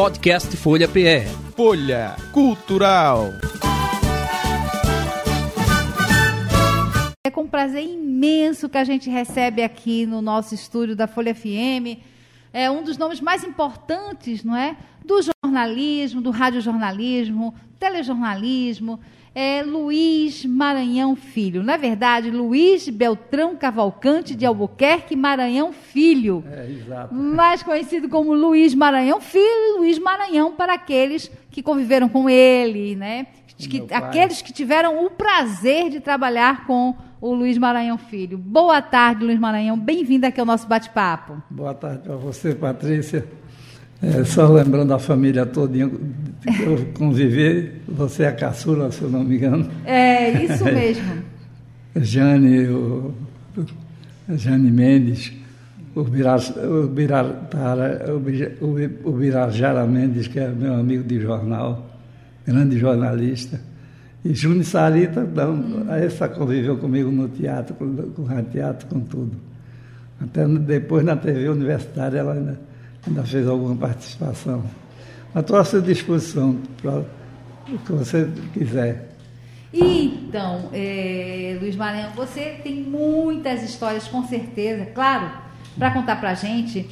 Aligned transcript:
Podcast 0.00 0.56
Folha 0.56 0.88
PR. 0.88 1.28
Folha 1.54 2.16
Cultural. 2.32 3.32
É 7.22 7.30
com 7.30 7.46
prazer 7.46 7.84
imenso 7.84 8.66
que 8.70 8.78
a 8.78 8.84
gente 8.84 9.10
recebe 9.10 9.62
aqui 9.62 10.06
no 10.06 10.22
nosso 10.22 10.54
estúdio 10.54 10.96
da 10.96 11.06
Folha 11.06 11.34
FM 11.34 12.00
é 12.50 12.70
um 12.70 12.82
dos 12.82 12.96
nomes 12.96 13.20
mais 13.20 13.44
importantes, 13.44 14.42
não 14.42 14.56
é, 14.56 14.74
do 15.04 15.20
jornalismo, 15.20 16.22
do 16.22 16.30
radiojornalismo, 16.30 17.54
telejornalismo, 17.78 18.98
é 19.34 19.62
Luiz 19.62 20.44
Maranhão 20.44 21.14
Filho. 21.14 21.62
Na 21.62 21.76
verdade, 21.76 22.30
Luiz 22.30 22.88
Beltrão 22.88 23.56
Cavalcante 23.56 24.34
de 24.34 24.44
Albuquerque 24.44 25.14
Maranhão 25.14 25.72
Filho. 25.72 26.44
É, 26.50 26.70
exato. 26.70 27.14
Mais 27.14 27.62
conhecido 27.62 28.08
como 28.08 28.34
Luiz 28.34 28.74
Maranhão 28.74 29.20
Filho 29.20 29.78
Luiz 29.78 29.98
Maranhão 29.98 30.52
para 30.52 30.74
aqueles 30.74 31.30
que 31.50 31.62
conviveram 31.62 32.08
com 32.08 32.28
ele, 32.28 32.96
né? 32.96 33.26
Que, 33.56 33.86
aqueles 33.92 34.40
que 34.40 34.54
tiveram 34.54 35.04
o 35.04 35.10
prazer 35.10 35.90
de 35.90 36.00
trabalhar 36.00 36.66
com 36.66 36.94
o 37.20 37.34
Luiz 37.34 37.58
Maranhão 37.58 37.98
Filho. 37.98 38.38
Boa 38.38 38.80
tarde, 38.80 39.24
Luiz 39.24 39.38
Maranhão. 39.38 39.78
Bem-vindo 39.78 40.26
aqui 40.26 40.40
ao 40.40 40.46
nosso 40.46 40.66
bate-papo. 40.66 41.42
Boa 41.50 41.74
tarde 41.74 42.02
para 42.02 42.16
você, 42.16 42.54
Patrícia. 42.54 43.28
É, 44.02 44.24
só 44.24 44.48
lembrando 44.48 44.94
a 44.94 44.98
família 44.98 45.44
todinha 45.44 45.88
que 45.88 46.62
eu 46.62 46.86
convivi, 46.94 47.70
você 47.86 48.22
é 48.22 48.28
a 48.28 48.32
caçula, 48.32 48.90
se 48.90 49.02
eu 49.02 49.10
não 49.10 49.22
me 49.22 49.36
engano. 49.36 49.68
É, 49.84 50.42
isso 50.42 50.64
mesmo. 50.72 51.22
Jane, 51.96 52.66
o, 52.68 53.12
Jane 54.30 54.70
Mendes, 54.70 55.32
o, 55.94 56.02
Birar, 56.02 56.40
o, 56.64 56.86
Biratara, 56.86 58.06
o, 58.10 59.08
o 59.08 59.12
Birajara 59.12 59.86
Mendes, 59.86 60.28
que 60.28 60.40
é 60.40 60.48
meu 60.48 60.74
amigo 60.74 61.04
de 61.04 61.20
jornal, 61.20 61.86
grande 62.46 62.78
jornalista. 62.78 63.60
E 64.24 64.34
Júnior 64.34 64.64
Sarita, 64.64 65.26
então, 65.30 65.52
hum. 65.54 65.86
essa 65.92 66.28
conviveu 66.28 66.78
comigo 66.78 67.10
no 67.10 67.28
teatro, 67.28 67.74
com, 67.74 67.94
com 67.96 68.22
o 68.22 68.42
teatro, 68.44 68.86
com 68.88 69.00
tudo. 69.00 69.36
Até 70.20 70.46
depois 70.46 71.04
na 71.04 71.16
TV 71.16 71.48
universitária 71.48 72.18
ela 72.18 72.34
ainda 72.34 72.69
ainda 73.06 73.22
fez 73.24 73.46
alguma 73.46 73.76
participação. 73.76 74.64
Mas 75.32 75.42
estou 75.42 75.56
à 75.56 75.64
sua 75.64 75.80
disposição 75.80 76.58
para 76.82 77.04
o 77.68 77.78
que 77.78 77.92
você 77.92 78.28
quiser. 78.52 79.10
Então, 79.72 80.68
é, 80.72 81.56
Luiz 81.60 81.76
Maranhão, 81.76 82.10
você 82.10 82.60
tem 82.62 82.82
muitas 82.82 83.62
histórias, 83.62 84.08
com 84.08 84.24
certeza, 84.24 84.86
claro, 84.86 85.30
para 85.78 85.92
contar 85.92 86.16
para 86.16 86.30
a 86.30 86.34
gente. 86.34 86.88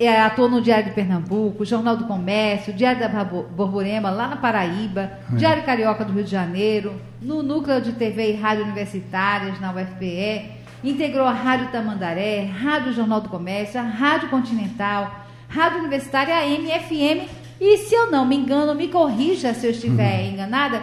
É, 0.00 0.20
atua 0.20 0.48
no 0.48 0.60
Diário 0.60 0.86
de 0.86 0.90
Pernambuco, 0.92 1.64
Jornal 1.64 1.96
do 1.96 2.06
Comércio, 2.06 2.72
Diário 2.72 2.98
da 2.98 3.24
Borborema, 3.24 4.10
lá 4.10 4.26
na 4.26 4.36
Paraíba, 4.36 5.12
é. 5.32 5.36
Diário 5.36 5.62
Carioca 5.62 6.04
do 6.04 6.12
Rio 6.12 6.24
de 6.24 6.30
Janeiro, 6.30 7.00
no 7.20 7.40
Núcleo 7.40 7.80
de 7.80 7.92
TV 7.92 8.32
e 8.32 8.34
Rádio 8.34 8.64
Universitárias, 8.64 9.60
na 9.60 9.70
UFPE, 9.70 10.50
integrou 10.82 11.24
a 11.24 11.32
Rádio 11.32 11.70
Tamandaré, 11.70 12.44
Rádio 12.46 12.92
Jornal 12.92 13.20
do 13.20 13.28
Comércio, 13.28 13.78
a 13.78 13.84
Rádio 13.84 14.28
Continental, 14.28 15.21
Rádio 15.52 15.80
Universitária 15.80 16.34
AM, 16.34 16.66
FM. 16.66 17.28
E 17.60 17.76
se 17.76 17.94
eu 17.94 18.10
não 18.10 18.24
me 18.24 18.34
engano, 18.34 18.74
me 18.74 18.88
corrija 18.88 19.52
se 19.52 19.66
eu 19.66 19.70
estiver 19.70 20.22
uhum. 20.22 20.32
enganada, 20.32 20.80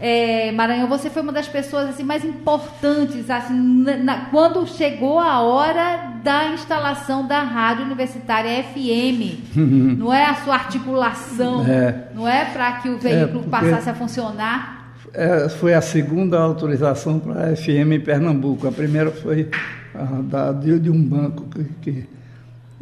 é, 0.00 0.50
Maranhão, 0.52 0.88
você 0.88 1.10
foi 1.10 1.22
uma 1.22 1.32
das 1.32 1.48
pessoas 1.48 1.88
assim, 1.88 2.04
mais 2.04 2.24
importantes 2.24 3.28
assim, 3.28 3.54
na, 3.54 3.96
na, 3.96 4.16
quando 4.26 4.66
chegou 4.66 5.18
a 5.18 5.40
hora 5.40 6.12
da 6.22 6.48
instalação 6.48 7.26
da 7.26 7.42
Rádio 7.42 7.84
Universitária 7.84 8.62
FM. 8.62 9.56
Uhum. 9.56 9.96
Não 9.98 10.12
é 10.12 10.24
a 10.24 10.34
sua 10.36 10.54
articulação, 10.54 11.66
é. 11.66 12.08
não 12.14 12.26
é 12.26 12.44
para 12.46 12.72
que 12.74 12.88
o 12.88 12.98
veículo 12.98 13.44
é 13.44 13.48
passasse 13.48 13.90
a 13.90 13.94
funcionar. 13.94 14.94
É, 15.12 15.48
foi 15.48 15.74
a 15.74 15.80
segunda 15.80 16.38
autorização 16.38 17.18
para 17.18 17.50
a 17.50 17.56
FM 17.56 17.92
em 17.92 18.00
Pernambuco. 18.00 18.68
A 18.68 18.72
primeira 18.72 19.10
foi 19.10 19.50
a, 19.94 20.04
da, 20.22 20.52
de, 20.52 20.78
de 20.78 20.90
um 20.90 21.02
banco 21.02 21.44
que, 21.50 21.64
que 21.82 22.08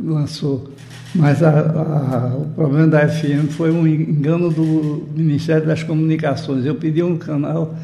lançou. 0.02 0.70
Mas 1.14 1.42
a, 1.42 1.50
a, 1.50 2.36
o 2.36 2.46
problema 2.54 2.86
da 2.86 3.08
FM 3.08 3.50
foi 3.50 3.70
um 3.72 3.86
engano 3.86 4.50
do 4.50 5.08
Ministério 5.14 5.66
das 5.66 5.82
Comunicações. 5.82 6.64
Eu 6.64 6.76
pedi 6.76 7.02
um 7.02 7.18
canal, 7.18 7.74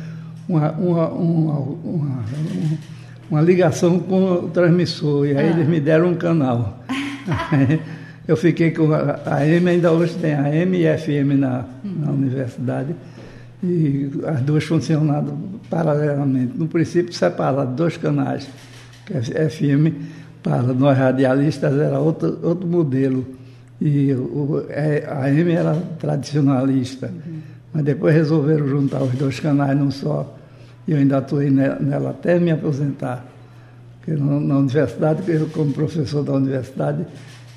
uma, 0.48 0.70
uma, 0.72 1.08
uma, 1.08 2.24
uma 3.28 3.40
ligação 3.40 3.98
com 3.98 4.32
o 4.32 4.48
transmissor, 4.50 5.26
e 5.26 5.36
aí 5.36 5.48
ah. 5.48 5.50
eles 5.50 5.68
me 5.68 5.80
deram 5.80 6.10
um 6.10 6.14
canal. 6.14 6.84
eu 8.28 8.36
fiquei 8.36 8.70
com 8.70 8.92
a, 8.92 9.18
a 9.26 9.46
M, 9.46 9.70
ainda 9.70 9.90
hoje 9.90 10.14
tem 10.14 10.34
a 10.34 10.54
M 10.54 10.78
e 10.78 10.88
a 10.88 10.96
FM 10.96 11.36
na, 11.36 11.64
na 11.82 12.12
universidade, 12.12 12.94
e 13.60 14.08
as 14.24 14.40
duas 14.42 14.62
funcionando 14.62 15.36
paralelamente. 15.68 16.52
No 16.56 16.68
princípio, 16.68 17.12
separado, 17.12 17.74
dois 17.74 17.96
canais, 17.96 18.46
que 19.04 19.14
é 19.14 19.48
FM 19.48 20.16
para 20.46 20.62
nós 20.62 20.96
radialistas 20.96 21.76
era 21.76 21.98
outro, 21.98 22.38
outro 22.40 22.68
modelo. 22.68 23.26
E 23.80 24.12
o, 24.12 24.64
é, 24.68 25.04
a 25.04 25.28
M 25.28 25.50
era 25.50 25.74
tradicionalista. 25.98 27.08
Uhum. 27.08 27.40
Mas 27.74 27.84
depois 27.84 28.14
resolveram 28.14 28.68
juntar 28.68 29.02
os 29.02 29.12
dois 29.14 29.40
canais 29.40 29.76
num 29.76 29.90
só. 29.90 30.38
E 30.86 30.92
eu 30.92 30.98
ainda 30.98 31.18
atuei 31.18 31.50
nela 31.50 32.10
até 32.10 32.38
me 32.38 32.52
aposentar. 32.52 33.26
Porque 33.98 34.12
na 34.20 34.58
universidade, 34.58 35.20
eu, 35.28 35.48
como 35.48 35.72
professor 35.72 36.22
da 36.22 36.34
universidade, 36.34 37.04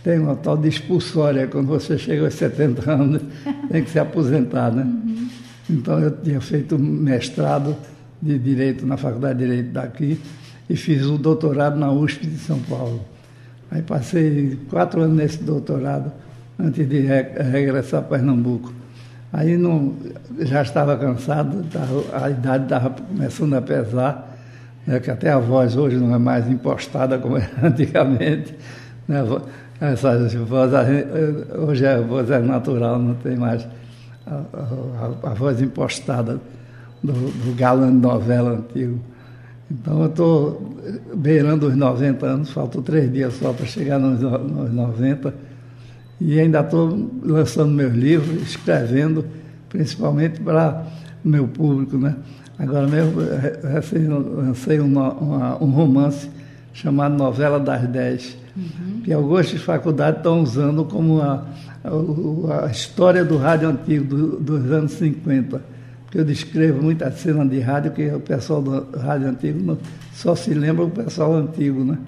tem 0.03 0.17
uma 0.17 0.35
tal 0.35 0.57
de 0.57 0.69
expulsória. 0.69 1.45
Quando 1.45 1.67
você 1.67 1.95
chega 1.95 2.25
aos 2.25 2.33
70 2.33 2.91
anos, 2.91 3.21
tem 3.69 3.83
que 3.83 3.91
se 3.91 3.99
aposentar, 3.99 4.71
né? 4.71 4.81
Uhum. 4.81 5.27
Então 5.69 5.99
eu 5.99 6.09
tinha 6.09 6.41
feito 6.41 6.79
mestrado 6.79 7.77
de 8.19 8.39
Direito 8.39 8.83
na 8.83 8.97
Faculdade 8.97 9.37
de 9.37 9.45
Direito 9.45 9.71
daqui 9.73 10.19
e 10.69 10.75
fiz 10.75 11.05
o 11.05 11.17
doutorado 11.17 11.77
na 11.77 11.91
USP 11.91 12.27
de 12.27 12.37
São 12.37 12.59
Paulo. 12.59 13.01
Aí 13.71 13.81
passei 13.81 14.57
quatro 14.69 15.01
anos 15.01 15.17
nesse 15.17 15.43
doutorado 15.43 16.11
antes 16.59 16.87
de 16.87 16.99
regressar 16.99 18.01
a 18.01 18.03
Pernambuco. 18.03 18.71
Aí 19.31 19.57
não, 19.57 19.93
já 20.39 20.61
estava 20.61 20.97
cansado, 20.97 21.63
a 22.13 22.29
idade 22.29 22.63
estava 22.63 22.89
começando 22.89 23.53
a 23.53 23.61
pesar, 23.61 24.37
né, 24.85 24.99
que 24.99 25.11
até 25.11 25.29
a 25.29 25.37
voz 25.37 25.77
hoje 25.77 25.97
não 25.97 26.13
é 26.13 26.17
mais 26.17 26.49
impostada 26.49 27.17
como 27.19 27.37
era 27.37 27.49
antigamente. 27.67 28.55
Né, 29.07 29.23
voz, 29.23 29.43
hoje 31.67 31.85
a 31.85 32.01
voz 32.01 32.29
é 32.31 32.39
natural, 32.39 32.99
não 32.99 33.15
tem 33.15 33.35
mais 33.35 33.65
a, 34.25 34.41
a, 35.23 35.29
a 35.31 35.33
voz 35.33 35.61
impostada 35.61 36.39
do, 37.03 37.13
do 37.13 37.55
galã 37.55 37.87
de 37.87 37.97
novela 37.97 38.51
antigo. 38.51 38.99
Então 39.71 40.01
eu 40.01 40.09
estou 40.09 40.79
beirando 41.15 41.67
os 41.67 41.75
90 41.75 42.25
anos, 42.25 42.51
faltam 42.51 42.81
três 42.81 43.11
dias 43.11 43.33
só 43.35 43.53
para 43.53 43.65
chegar 43.65 43.99
nos, 43.99 44.19
nos 44.19 44.73
90. 44.73 45.33
E 46.19 46.39
ainda 46.39 46.61
estou 46.61 47.11
lançando 47.23 47.71
meus 47.71 47.93
livros, 47.93 48.41
escrevendo, 48.41 49.25
principalmente 49.69 50.41
para 50.41 50.85
o 51.23 51.29
meu 51.29 51.47
público. 51.47 51.97
Né? 51.97 52.15
Agora 52.57 52.87
mesmo 52.87 53.21
recém 53.71 54.07
lancei 54.07 54.81
um, 54.81 54.87
uma, 54.87 55.63
um 55.63 55.69
romance 55.69 56.29
chamado 56.73 57.15
Novela 57.15 57.59
das 57.59 57.87
Dez, 57.87 58.37
uhum. 58.57 59.01
que 59.03 59.13
algumas 59.13 59.47
de 59.47 59.59
faculdade 59.59 60.17
estão 60.17 60.41
usando 60.41 60.83
como 60.83 61.21
a, 61.21 61.45
a, 61.83 62.65
a 62.65 62.71
história 62.71 63.23
do 63.23 63.37
rádio 63.37 63.69
antigo 63.69 64.03
do, 64.03 64.39
dos 64.39 64.71
anos 64.71 64.91
50 64.93 65.78
porque 66.09 66.17
eu 66.17 66.25
descrevo 66.25 66.81
muita 66.81 67.11
cena 67.11 67.45
de 67.45 67.59
rádio 67.59 67.91
que 67.91 68.07
o 68.07 68.19
pessoal 68.19 68.63
do 68.63 68.97
rádio 68.97 69.27
antigo 69.27 69.59
não, 69.61 69.77
só 70.11 70.35
se 70.35 70.55
lembra 70.55 70.85
o 70.85 70.89
pessoal 70.89 71.35
antigo, 71.35 71.83
né? 71.83 71.99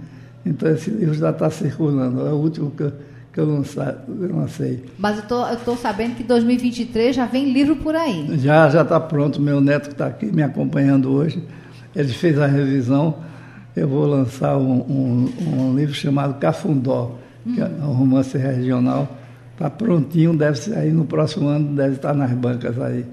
Então 0.43 0.71
esse 0.71 0.89
livro 0.89 1.13
já 1.13 1.29
está 1.29 1.51
circulando, 1.51 2.25
é 2.25 2.31
o 2.31 2.35
último 2.37 2.71
que 2.71 2.81
eu, 2.81 2.93
que 3.31 3.39
eu, 3.39 3.45
lancei. 4.35 4.83
Mas 4.97 5.19
eu 5.19 5.53
estou 5.53 5.77
sabendo 5.77 6.15
que 6.15 6.23
2023 6.23 7.15
já 7.15 7.27
vem 7.27 7.53
livro 7.53 7.75
por 7.75 7.95
aí. 7.95 8.39
Já, 8.39 8.67
já 8.71 8.81
está 8.81 8.99
pronto. 8.99 9.39
Meu 9.39 9.61
neto 9.61 9.89
que 9.89 9.93
está 9.93 10.07
aqui 10.07 10.25
me 10.25 10.41
acompanhando 10.41 11.11
hoje, 11.11 11.43
ele 11.95 12.11
fez 12.11 12.39
a 12.39 12.47
revisão. 12.47 13.17
Eu 13.75 13.87
vou 13.87 14.07
lançar 14.07 14.57
um, 14.57 14.79
um, 14.81 15.29
um 15.59 15.75
livro 15.75 15.93
chamado 15.93 16.39
Cafundó, 16.39 17.19
hum. 17.45 17.53
que 17.53 17.61
é 17.61 17.65
um 17.65 17.93
romance 17.93 18.35
regional. 18.35 19.15
Está 19.53 19.69
prontinho, 19.69 20.35
deve 20.35 20.57
sair 20.57 20.91
no 20.91 21.05
próximo 21.05 21.47
ano, 21.47 21.75
deve 21.75 21.97
estar 21.97 22.15
nas 22.15 22.31
bancas 22.31 22.81
aí 22.81 23.05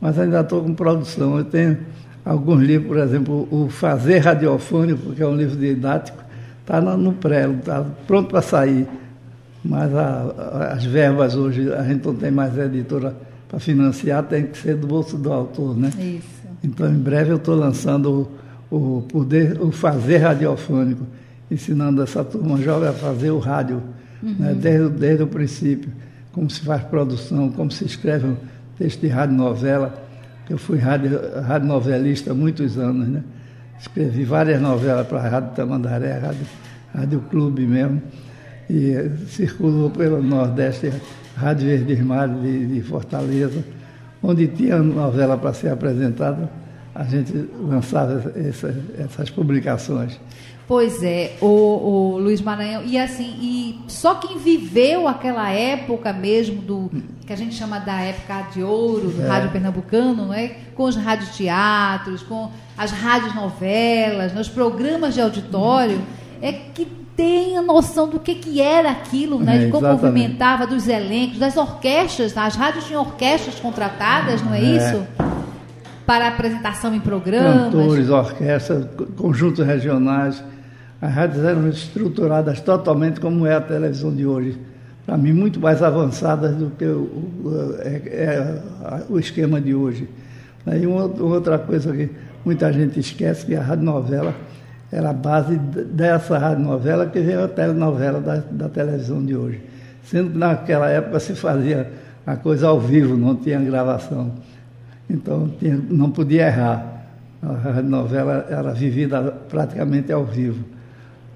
mas 0.00 0.18
ainda 0.18 0.40
estou 0.40 0.62
com 0.62 0.74
produção. 0.74 1.38
Eu 1.38 1.44
tenho 1.44 1.78
alguns 2.24 2.62
livros, 2.62 2.88
por 2.88 2.98
exemplo, 2.98 3.48
o 3.50 3.68
Fazer 3.68 4.18
Radiofônico, 4.18 5.12
que 5.12 5.22
é 5.22 5.26
um 5.26 5.36
livro 5.36 5.56
didático, 5.56 6.22
está 6.60 6.80
no 6.80 7.12
pré, 7.12 7.48
está 7.48 7.84
pronto 8.06 8.28
para 8.28 8.42
sair. 8.42 8.86
Mas 9.64 9.94
a, 9.94 10.72
as 10.72 10.84
verbas 10.84 11.34
hoje, 11.34 11.72
a 11.72 11.82
gente 11.82 12.06
não 12.06 12.14
tem 12.14 12.30
mais 12.30 12.56
editora 12.56 13.14
para 13.48 13.58
financiar, 13.58 14.22
tem 14.22 14.46
que 14.46 14.58
ser 14.58 14.76
do 14.76 14.86
bolso 14.86 15.16
do 15.16 15.32
autor, 15.32 15.76
né? 15.76 15.90
Isso. 15.98 16.38
Então, 16.62 16.88
em 16.88 16.98
breve 16.98 17.30
eu 17.30 17.36
estou 17.36 17.54
lançando 17.54 18.28
o, 18.70 18.98
o, 18.98 19.02
poder, 19.02 19.60
o 19.60 19.70
Fazer 19.70 20.18
Radiofônico, 20.18 21.06
ensinando 21.50 22.02
essa 22.02 22.22
turma 22.22 22.58
jovem 22.58 22.88
a 22.88 22.92
fazer 22.92 23.30
o 23.30 23.38
rádio, 23.38 23.76
né? 23.76 23.82
uhum. 24.22 24.34
né? 24.38 24.54
desde, 24.54 24.88
desde 24.90 25.22
o 25.22 25.26
princípio 25.26 25.90
como 26.38 26.48
se 26.48 26.60
faz 26.60 26.82
produção, 26.84 27.50
como 27.50 27.68
se 27.70 27.84
escreve 27.84 28.32
texto 28.78 29.00
de 29.00 29.08
rádio 29.08 29.36
novela. 29.36 30.06
Eu 30.48 30.56
fui 30.56 30.78
rádio, 30.78 31.20
rádio 31.42 31.68
novelista 31.68 32.30
há 32.30 32.34
muitos 32.34 32.78
anos, 32.78 33.08
né? 33.08 33.22
Escrevi 33.78 34.24
várias 34.24 34.60
novelas 34.60 35.06
para 35.06 35.18
a 35.18 35.28
Rádio 35.28 35.50
Tamandaré, 35.54 36.18
Rádio, 36.18 36.46
Rádio 36.94 37.20
Clube 37.30 37.66
mesmo, 37.66 38.02
e 38.68 38.94
circulou 39.28 39.90
pelo 39.90 40.22
Nordeste, 40.22 40.92
Rádio 41.36 41.68
Verdes 41.68 42.00
Mares 42.02 42.42
de, 42.42 42.66
de 42.66 42.80
Fortaleza, 42.80 43.62
onde 44.22 44.48
tinha 44.48 44.78
novela 44.78 45.36
para 45.36 45.52
ser 45.52 45.68
apresentada, 45.68 46.50
a 46.94 47.04
gente 47.04 47.32
lançava 47.60 48.32
essa, 48.36 48.74
essas 48.98 49.30
publicações. 49.30 50.18
Pois 50.68 51.02
é, 51.02 51.32
o, 51.40 51.46
o, 51.46 52.18
Luiz 52.18 52.42
Maranhão, 52.42 52.82
e 52.84 52.98
assim, 52.98 53.34
e 53.40 53.80
só 53.88 54.16
quem 54.16 54.36
viveu 54.36 55.08
aquela 55.08 55.50
época 55.50 56.12
mesmo 56.12 56.60
do 56.60 56.90
que 57.26 57.32
a 57.32 57.36
gente 57.36 57.54
chama 57.54 57.78
da 57.78 57.98
época 58.02 58.48
de 58.52 58.62
ouro 58.62 59.08
do 59.08 59.22
é. 59.22 59.26
rádio 59.26 59.50
pernambucano, 59.50 60.26
não 60.26 60.34
é? 60.34 60.56
Com 60.74 60.82
os 60.84 60.94
radioteatros, 60.94 62.22
com 62.22 62.50
as 62.76 62.90
rádios 62.90 63.34
novelas, 63.34 64.34
nos 64.34 64.46
programas 64.46 65.14
de 65.14 65.22
auditório, 65.22 66.02
é 66.42 66.52
que 66.52 66.84
tem 67.16 67.56
a 67.56 67.62
noção 67.62 68.06
do 68.06 68.20
que, 68.20 68.34
que 68.34 68.60
era 68.60 68.90
aquilo, 68.90 69.40
né? 69.40 69.56
É, 69.56 69.58
de 69.64 69.70
como 69.70 69.86
exatamente. 69.86 70.04
movimentava, 70.04 70.66
dos 70.66 70.86
elencos, 70.86 71.38
das 71.38 71.56
orquestras, 71.56 72.36
as 72.36 72.56
rádios 72.56 72.84
tinham 72.84 73.00
orquestras 73.00 73.58
contratadas, 73.58 74.42
não 74.42 74.52
é, 74.52 74.60
é. 74.60 74.76
isso? 74.76 75.06
Para 76.04 76.28
apresentação 76.28 76.94
em 76.94 77.00
programas. 77.00 77.72
Cantores, 77.72 78.10
orquestras, 78.10 78.86
conjuntos 79.16 79.66
regionais 79.66 80.44
as 81.00 81.14
rádios 81.14 81.44
eram 81.44 81.68
estruturadas 81.68 82.60
totalmente 82.60 83.20
como 83.20 83.46
é 83.46 83.54
a 83.54 83.60
televisão 83.60 84.14
de 84.14 84.26
hoje. 84.26 84.58
Para 85.06 85.16
mim, 85.16 85.32
muito 85.32 85.60
mais 85.60 85.82
avançadas 85.82 86.54
do 86.56 86.70
que 86.70 86.84
o, 86.84 86.98
o, 87.44 87.76
é, 87.80 88.02
é, 88.06 88.62
o 89.08 89.18
esquema 89.18 89.60
de 89.60 89.74
hoje. 89.74 90.08
E 90.66 90.86
uma, 90.86 91.04
outra 91.04 91.58
coisa 91.58 91.92
que 91.92 92.10
muita 92.44 92.72
gente 92.72 93.00
esquece, 93.00 93.46
que 93.46 93.54
a 93.54 93.62
rádio 93.62 93.84
novela 93.84 94.34
era 94.90 95.10
a 95.10 95.12
base 95.12 95.56
dessa 95.56 96.36
rádio 96.36 96.64
novela 96.64 97.06
que 97.06 97.20
veio 97.20 97.44
a 97.44 97.48
telenovela 97.48 98.20
da, 98.20 98.36
da 98.36 98.68
televisão 98.68 99.24
de 99.24 99.36
hoje. 99.36 99.60
Sendo 100.02 100.32
que 100.32 100.38
naquela 100.38 100.88
época 100.88 101.20
se 101.20 101.34
fazia 101.34 101.90
a 102.26 102.36
coisa 102.36 102.68
ao 102.68 102.80
vivo, 102.80 103.16
não 103.16 103.36
tinha 103.36 103.60
gravação. 103.60 104.32
Então 105.08 105.48
tinha, 105.58 105.78
não 105.88 106.10
podia 106.10 106.46
errar. 106.46 107.04
A 107.40 107.80
novela 107.82 108.46
era 108.50 108.72
vivida 108.72 109.22
praticamente 109.48 110.10
ao 110.12 110.24
vivo. 110.24 110.64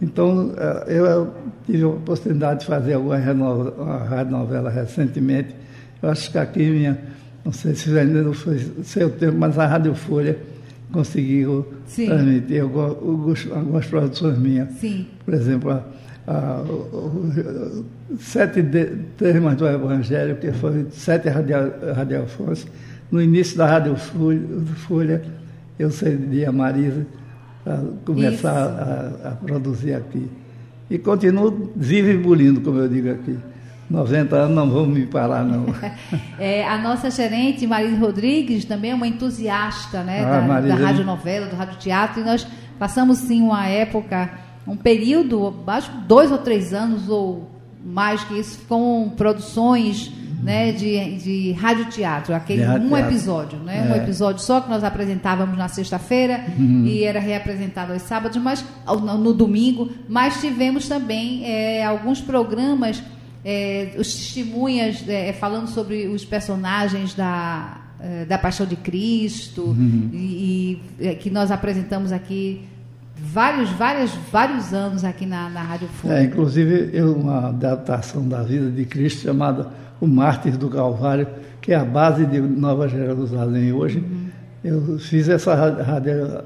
Então, 0.02 0.52
eh, 0.58 0.99
eu 0.99 1.32
tive 1.64 1.84
a 1.84 1.88
oportunidade 1.88 2.60
de 2.60 2.66
fazer 2.66 2.94
alguma 2.94 3.16
rádio 3.16 4.32
novela 4.32 4.69
recentemente. 4.69 5.54
Eu 6.02 6.10
acho 6.10 6.32
que 6.32 6.38
aqui 6.38 6.69
minha, 6.69 6.99
não 7.44 7.52
sei 7.52 7.76
se 7.76 7.96
ainda 7.96 8.20
não 8.20 8.32
foi 8.32 8.58
seu 8.82 9.08
tempo, 9.10 9.38
mas 9.38 9.56
a 9.56 9.64
Rádio 9.64 9.94
Folha 9.94 10.37
conseguiu 10.90 11.72
Sim. 11.87 12.06
transmitir 12.06 12.62
algumas, 12.62 13.49
algumas 13.52 13.87
produções 13.87 14.37
minhas. 14.38 14.72
Sim. 14.72 15.06
Por 15.25 15.34
exemplo, 15.34 15.70
a, 15.70 15.84
a, 16.26 16.62
o, 16.62 17.84
sete 18.19 18.60
de, 18.60 18.87
temas 19.16 19.56
do 19.56 19.69
Evangelho, 19.69 20.34
que 20.37 20.50
foi 20.50 20.87
sete 20.90 21.28
radiofões. 21.28 22.66
No 23.08 23.22
início 23.22 23.56
da 23.56 23.66
Rádio 23.66 23.94
Folha, 23.94 25.22
eu 25.78 25.93
cedi 25.93 26.44
a 26.44 26.50
Marisa 26.50 27.06
para 27.64 27.80
começar 28.04 28.50
a, 28.50 29.28
a, 29.28 29.30
produzir 29.32 29.94
aqui. 29.94 30.28
E 30.90 30.98
continuo 30.98 31.70
vivo 31.74 32.08
e 32.08 32.16
bulindo, 32.16 32.60
como 32.60 32.78
eu 32.78 32.88
digo 32.88 33.10
aqui. 33.10 33.38
90 33.88 34.34
anos 34.36 34.56
não 34.56 34.70
vão 34.70 34.86
me 34.86 35.06
parar, 35.06 35.44
não. 35.44 35.66
é, 36.38 36.66
a 36.66 36.78
nossa 36.78 37.10
gerente, 37.10 37.66
Marisa 37.66 37.98
Rodrigues, 37.98 38.64
também 38.64 38.90
é 38.90 38.94
uma 38.94 39.06
entusiasta 39.06 40.02
né, 40.02 40.24
ah, 40.24 40.40
da, 40.40 40.60
da 40.60 40.74
rádio 40.74 41.04
novela, 41.04 41.46
do 41.46 41.56
rádio 41.56 41.78
teatro, 41.78 42.20
e 42.20 42.24
nós 42.24 42.46
passamos 42.78 43.18
sim 43.18 43.42
uma 43.42 43.66
época, 43.66 44.30
um 44.66 44.76
período, 44.76 45.54
acho 45.66 45.90
dois 46.08 46.30
ou 46.32 46.38
três 46.38 46.72
anos 46.72 47.08
ou 47.08 47.50
mais 47.84 48.24
que 48.24 48.38
isso, 48.38 48.60
com 48.66 49.12
produções 49.16 50.12
né, 50.42 50.72
de, 50.72 51.16
de 51.16 51.52
radioteatro, 51.52 52.34
aquele 52.34 52.62
um 52.62 52.88
teatro. 52.88 52.96
episódio, 52.96 53.58
né, 53.60 53.86
é. 53.88 53.92
um 53.92 53.96
episódio 53.96 54.42
só 54.42 54.60
que 54.60 54.68
nós 54.68 54.82
apresentávamos 54.84 55.56
na 55.56 55.68
sexta-feira 55.68 56.44
uhum. 56.58 56.84
e 56.84 57.04
era 57.04 57.20
reapresentado 57.20 57.92
aos 57.92 58.02
sábados, 58.02 58.36
mas 58.42 58.64
no, 58.86 59.18
no 59.18 59.32
domingo, 59.32 59.90
mas 60.08 60.40
tivemos 60.40 60.88
também 60.88 61.44
é, 61.44 61.84
alguns 61.84 62.20
programas, 62.20 63.02
é, 63.44 63.94
os 63.98 64.12
testemunhas 64.12 65.04
é, 65.08 65.32
falando 65.32 65.68
sobre 65.68 66.06
os 66.08 66.24
personagens 66.24 67.14
da 67.14 67.78
é, 68.02 68.24
da 68.24 68.36
Paixão 68.36 68.66
de 68.66 68.74
Cristo 68.74 69.62
uhum. 69.62 70.10
e, 70.12 70.80
e, 70.98 71.06
é, 71.06 71.14
que 71.14 71.30
nós 71.30 71.52
apresentamos 71.52 72.10
aqui 72.10 72.62
vários, 73.16 73.70
vários, 73.70 74.10
vários 74.32 74.74
anos 74.74 75.04
aqui 75.04 75.24
na, 75.24 75.48
na 75.48 75.62
Rádio 75.62 75.86
Folha. 75.86 76.14
É, 76.14 76.24
inclusive 76.24 76.90
eu, 76.92 77.14
uma 77.14 77.50
adaptação 77.50 78.26
da 78.28 78.42
vida 78.42 78.68
de 78.72 78.84
Cristo 78.84 79.22
chamada 79.22 79.70
o 80.02 80.08
Mártir 80.08 80.58
do 80.58 80.69
Calvário, 80.69 81.28
que 81.60 81.72
é 81.72 81.76
a 81.76 81.84
base 81.84 82.26
de 82.26 82.40
Nova 82.40 82.88
Jerusalém 82.88 83.72
hoje. 83.72 83.99
Uhum. 83.99 84.26
Eu 84.64 84.99
fiz 84.99 85.28
essa 85.28 85.54
radio, 85.54 86.43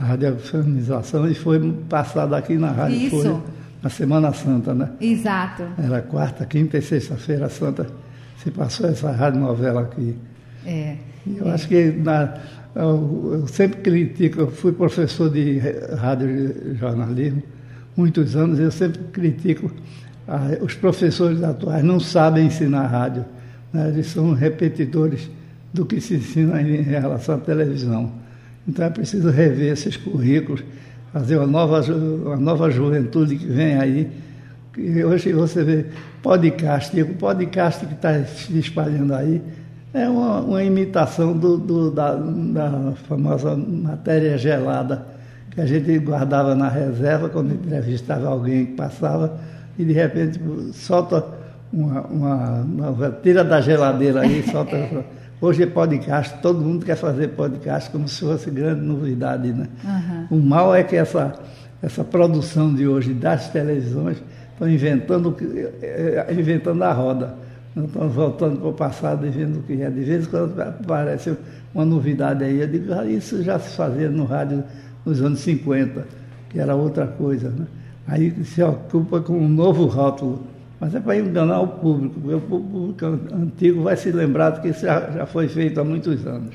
radiofonização 0.00 1.30
e 1.30 1.34
foi 1.34 1.60
passada 1.90 2.38
aqui 2.38 2.56
na 2.56 2.70
Rádio 2.70 2.96
Isso. 2.96 3.22
Folha, 3.22 3.40
na 3.82 3.90
Semana 3.90 4.32
Santa, 4.32 4.72
né? 4.72 4.88
Exato. 4.98 5.62
Era 5.76 6.00
quarta, 6.00 6.46
quinta 6.46 6.78
e 6.78 6.82
sexta-feira 6.82 7.50
santa 7.50 7.86
se 8.42 8.50
passou 8.50 8.88
essa 8.88 9.10
rádio 9.10 9.40
novela 9.40 9.82
aqui. 9.82 10.16
É. 10.64 10.96
eu 11.26 11.48
é. 11.48 11.50
acho 11.52 11.68
que 11.68 11.92
na, 11.92 12.34
eu, 12.74 13.40
eu, 13.42 13.46
sempre 13.46 13.82
critico, 13.82 14.40
eu 14.40 14.50
fui 14.50 14.72
professor 14.72 15.28
de 15.28 15.58
rádio 15.98 16.74
jornalismo 16.76 17.42
muitos 17.94 18.36
anos, 18.36 18.58
eu 18.58 18.70
sempre 18.70 19.02
critico 19.12 19.70
ah, 20.28 20.58
os 20.60 20.74
professores 20.74 21.42
atuais 21.42 21.82
não 21.82 21.98
sabem 21.98 22.46
ensinar 22.46 22.86
rádio, 22.86 23.24
né? 23.72 23.88
eles 23.88 24.08
são 24.08 24.34
repetidores 24.34 25.30
do 25.72 25.86
que 25.86 26.00
se 26.02 26.16
ensina 26.16 26.60
em 26.60 26.82
relação 26.82 27.36
à 27.36 27.38
televisão. 27.38 28.12
Então 28.68 28.84
é 28.84 28.90
preciso 28.90 29.30
rever 29.30 29.72
esses 29.72 29.96
currículos, 29.96 30.62
fazer 31.14 31.38
uma 31.38 31.46
nova, 31.46 31.80
uma 31.90 32.36
nova 32.36 32.70
juventude 32.70 33.36
que 33.36 33.46
vem 33.46 33.78
aí. 33.78 34.10
E 34.76 35.02
hoje 35.02 35.32
você 35.32 35.64
vê 35.64 35.86
podcast, 36.22 37.00
o 37.00 37.14
podcast 37.14 37.86
que 37.86 37.94
está 37.94 38.22
se 38.24 38.58
espalhando 38.58 39.14
aí 39.14 39.42
é 39.94 40.06
uma, 40.06 40.40
uma 40.40 40.62
imitação 40.62 41.36
do, 41.36 41.56
do, 41.56 41.90
da, 41.90 42.14
da 42.14 42.92
famosa 43.08 43.56
matéria 43.56 44.36
gelada 44.36 45.06
que 45.50 45.60
a 45.62 45.66
gente 45.66 45.98
guardava 45.98 46.54
na 46.54 46.68
reserva 46.68 47.30
quando 47.30 47.54
entrevistava 47.54 48.28
alguém 48.28 48.66
que 48.66 48.72
passava 48.74 49.40
e 49.78 49.84
de 49.84 49.92
repente 49.92 50.40
solta 50.72 51.24
uma, 51.72 52.00
uma, 52.02 52.60
uma 52.62 53.10
tira 53.22 53.44
da 53.44 53.60
geladeira 53.60 54.22
aí, 54.22 54.42
solta. 54.42 54.76
Hoje 55.40 55.62
é 55.62 55.66
podcast, 55.66 56.36
todo 56.42 56.60
mundo 56.60 56.84
quer 56.84 56.96
fazer 56.96 57.28
podcast 57.28 57.88
como 57.90 58.08
se 58.08 58.20
fosse 58.20 58.50
grande 58.50 58.80
novidade, 58.80 59.52
né? 59.52 59.68
Uhum. 59.84 60.38
O 60.38 60.42
mal 60.42 60.74
é 60.74 60.82
que 60.82 60.96
essa, 60.96 61.32
essa 61.80 62.02
produção 62.02 62.74
de 62.74 62.88
hoje 62.88 63.14
das 63.14 63.48
televisões 63.50 64.20
estão 64.50 64.68
inventando, 64.68 65.36
é, 65.80 66.26
é, 66.28 66.34
inventando 66.34 66.82
a 66.82 66.92
roda. 66.92 67.34
Estão 67.76 68.08
voltando 68.08 68.58
para 68.58 68.68
o 68.68 68.72
passado 68.72 69.24
e 69.24 69.30
vendo 69.30 69.60
o 69.60 69.62
que 69.62 69.80
é. 69.80 69.88
De 69.88 70.00
vez 70.00 70.26
em 70.26 70.28
quando 70.28 70.60
aparece 70.60 71.36
uma 71.72 71.84
novidade 71.84 72.42
aí. 72.42 72.60
Eu 72.60 72.66
digo, 72.66 72.92
ah, 72.92 73.04
isso 73.04 73.40
já 73.44 73.60
se 73.60 73.76
fazia 73.76 74.10
no 74.10 74.24
rádio 74.24 74.64
nos 75.06 75.22
anos 75.22 75.38
50, 75.38 76.04
que 76.50 76.58
era 76.58 76.74
outra 76.74 77.06
coisa, 77.06 77.50
né? 77.50 77.66
Aí 78.08 78.32
se 78.44 78.62
ocupa 78.62 79.20
com 79.20 79.34
um 79.34 79.48
novo 79.48 79.84
rótulo. 79.84 80.42
Mas 80.80 80.94
é 80.94 81.00
para 81.00 81.18
enganar 81.18 81.60
o 81.60 81.66
público, 81.66 82.20
porque 82.20 82.34
o 82.36 82.40
público 82.40 83.04
antigo 83.34 83.82
vai 83.82 83.96
se 83.96 84.12
lembrar 84.12 84.50
de 84.50 84.60
que 84.60 84.68
isso 84.68 84.82
já, 84.82 85.10
já 85.10 85.26
foi 85.26 85.48
feito 85.48 85.80
há 85.80 85.84
muitos 85.84 86.24
anos. 86.24 86.54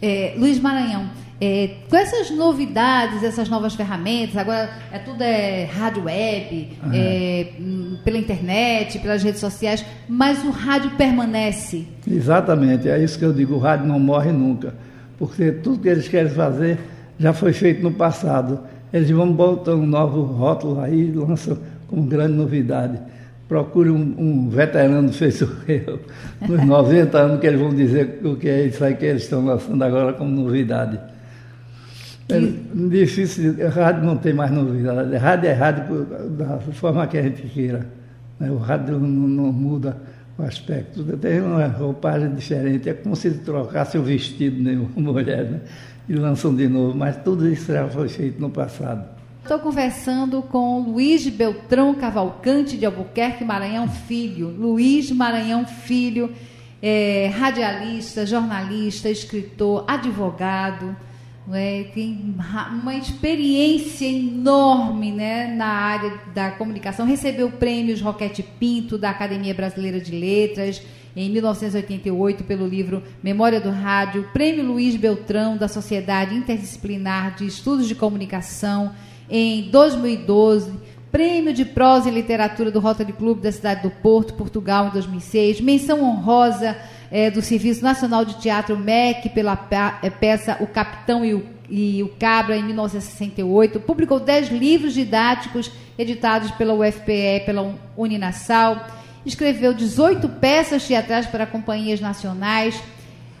É, 0.00 0.34
Luiz 0.38 0.58
Maranhão, 0.58 1.10
é, 1.38 1.70
com 1.88 1.96
essas 1.96 2.30
novidades, 2.30 3.22
essas 3.22 3.48
novas 3.50 3.74
ferramentas, 3.74 4.38
agora 4.38 4.70
é 4.90 4.98
tudo 4.98 5.22
é 5.22 5.64
rádio 5.64 6.04
web, 6.04 6.78
é, 6.94 7.52
pela 8.02 8.16
internet, 8.16 8.98
pelas 9.00 9.22
redes 9.22 9.40
sociais, 9.40 9.84
mas 10.08 10.42
o 10.42 10.50
rádio 10.50 10.92
permanece. 10.92 11.86
Exatamente, 12.10 12.88
é 12.88 13.02
isso 13.02 13.18
que 13.18 13.24
eu 13.24 13.34
digo, 13.34 13.54
o 13.54 13.58
rádio 13.58 13.86
não 13.86 14.00
morre 14.00 14.32
nunca, 14.32 14.74
porque 15.18 15.52
tudo 15.52 15.80
que 15.80 15.88
eles 15.88 16.08
querem 16.08 16.30
fazer 16.30 16.78
já 17.18 17.34
foi 17.34 17.52
feito 17.52 17.82
no 17.82 17.92
passado. 17.92 18.60
Eles 18.92 19.10
vão 19.10 19.32
botar 19.32 19.74
um 19.74 19.86
novo 19.86 20.22
rótulo 20.22 20.80
aí, 20.80 21.12
lançam 21.12 21.58
como 21.88 22.02
grande 22.02 22.34
novidade. 22.34 22.98
Procure 23.48 23.90
um, 23.90 24.14
um 24.18 24.48
veterano 24.48 25.12
feito 25.12 25.48
eu, 25.68 26.00
nos 26.48 26.64
90 26.64 27.18
anos, 27.18 27.40
que 27.40 27.46
eles 27.46 27.60
vão 27.60 27.74
dizer 27.74 28.20
o 28.24 28.36
que 28.36 28.48
é 28.48 28.66
isso 28.66 28.84
aí 28.84 28.94
que 28.94 29.04
eles 29.04 29.22
estão 29.22 29.44
lançando 29.44 29.82
agora 29.82 30.12
como 30.12 30.30
novidade. 30.30 30.98
É 32.28 32.40
difícil, 32.88 33.54
rádio 33.70 34.02
não 34.02 34.16
tem 34.16 34.32
mais 34.32 34.50
novidade. 34.50 35.14
Rádio 35.16 35.48
é 35.48 35.52
rádio 35.52 36.06
da 36.30 36.58
forma 36.58 37.06
que 37.06 37.18
a 37.18 37.22
gente 37.22 37.42
queira. 37.42 37.86
Né? 38.40 38.50
O 38.50 38.56
rádio 38.56 38.98
não, 38.98 39.08
não, 39.08 39.52
muda 39.52 39.96
o 40.38 40.42
aspecto. 40.42 41.02
Tem 41.16 41.40
uma 41.40 41.66
roupagem 41.66 42.34
diferente, 42.34 42.88
é 42.88 42.94
como 42.94 43.16
se 43.16 43.30
trocasse 43.38 43.96
o 43.96 44.02
vestido 44.02 44.62
de 44.62 44.76
uma 44.76 45.12
mulher 45.12 45.44
né? 45.44 45.60
e 46.08 46.14
lançam 46.14 46.54
de 46.54 46.68
novo, 46.68 46.96
mas 46.96 47.16
tudo 47.22 47.48
isso 47.48 47.72
já 47.72 47.88
foi 47.88 48.08
feito 48.08 48.40
no 48.40 48.50
passado. 48.50 49.16
Estou 49.42 49.60
conversando 49.60 50.42
com 50.42 50.80
Luiz 50.80 51.26
Beltrão 51.28 51.94
Cavalcante 51.94 52.76
de 52.76 52.84
Albuquerque 52.84 53.44
Maranhão 53.44 53.88
Filho. 53.88 54.48
Luiz 54.48 55.10
Maranhão 55.12 55.64
Filho, 55.64 56.32
é, 56.82 57.30
radialista, 57.32 58.26
jornalista, 58.26 59.08
escritor, 59.08 59.84
advogado, 59.86 60.96
é, 61.52 61.84
tem 61.94 62.34
uma 62.82 62.96
experiência 62.96 64.06
enorme 64.06 65.12
né, 65.12 65.46
na 65.46 65.66
área 65.66 66.20
da 66.34 66.50
comunicação. 66.50 67.06
Recebeu 67.06 67.50
prêmios 67.50 68.00
Roquete 68.00 68.42
Pinto 68.42 68.98
da 68.98 69.10
Academia 69.10 69.54
Brasileira 69.54 70.00
de 70.00 70.12
Letras 70.12 70.82
em 71.14 71.30
1988 71.30 72.44
pelo 72.44 72.66
livro 72.66 73.02
Memória 73.22 73.60
do 73.60 73.70
Rádio, 73.70 74.28
Prêmio 74.32 74.64
Luiz 74.64 74.96
Beltrão 74.96 75.56
da 75.56 75.68
Sociedade 75.68 76.34
Interdisciplinar 76.34 77.36
de 77.36 77.46
Estudos 77.46 77.86
de 77.88 77.94
Comunicação 77.94 78.92
em 79.30 79.70
2012, 79.70 80.72
Prêmio 81.10 81.54
de 81.54 81.64
Prosa 81.64 82.08
e 82.08 82.12
Literatura 82.12 82.70
do 82.70 82.80
Rotary 82.80 83.12
Clube 83.12 83.40
da 83.40 83.50
cidade 83.50 83.82
do 83.82 83.90
Porto, 83.90 84.34
Portugal, 84.34 84.88
em 84.88 84.90
2006, 84.90 85.60
menção 85.60 86.02
honrosa 86.02 86.76
é, 87.10 87.30
do 87.30 87.42
Serviço 87.42 87.82
Nacional 87.82 88.24
de 88.24 88.38
Teatro 88.38 88.76
MEC 88.76 89.30
pela 89.30 89.58
é, 90.02 90.10
peça 90.10 90.56
O 90.60 90.66
Capitão 90.66 91.24
e 91.24 91.34
o, 91.34 91.46
e 91.68 92.02
o 92.02 92.08
Cabra, 92.08 92.56
em 92.56 92.64
1968, 92.64 93.80
publicou 93.80 94.20
10 94.20 94.50
livros 94.50 94.94
didáticos 94.94 95.70
editados 95.98 96.50
pela 96.52 96.74
UFPE, 96.74 97.42
pela 97.44 97.74
Uninasal, 97.96 98.86
escreveu 99.24 99.74
18 99.74 100.28
peças 100.28 100.86
teatrais 100.86 101.26
para 101.26 101.46
companhias 101.46 102.00
nacionais, 102.00 102.80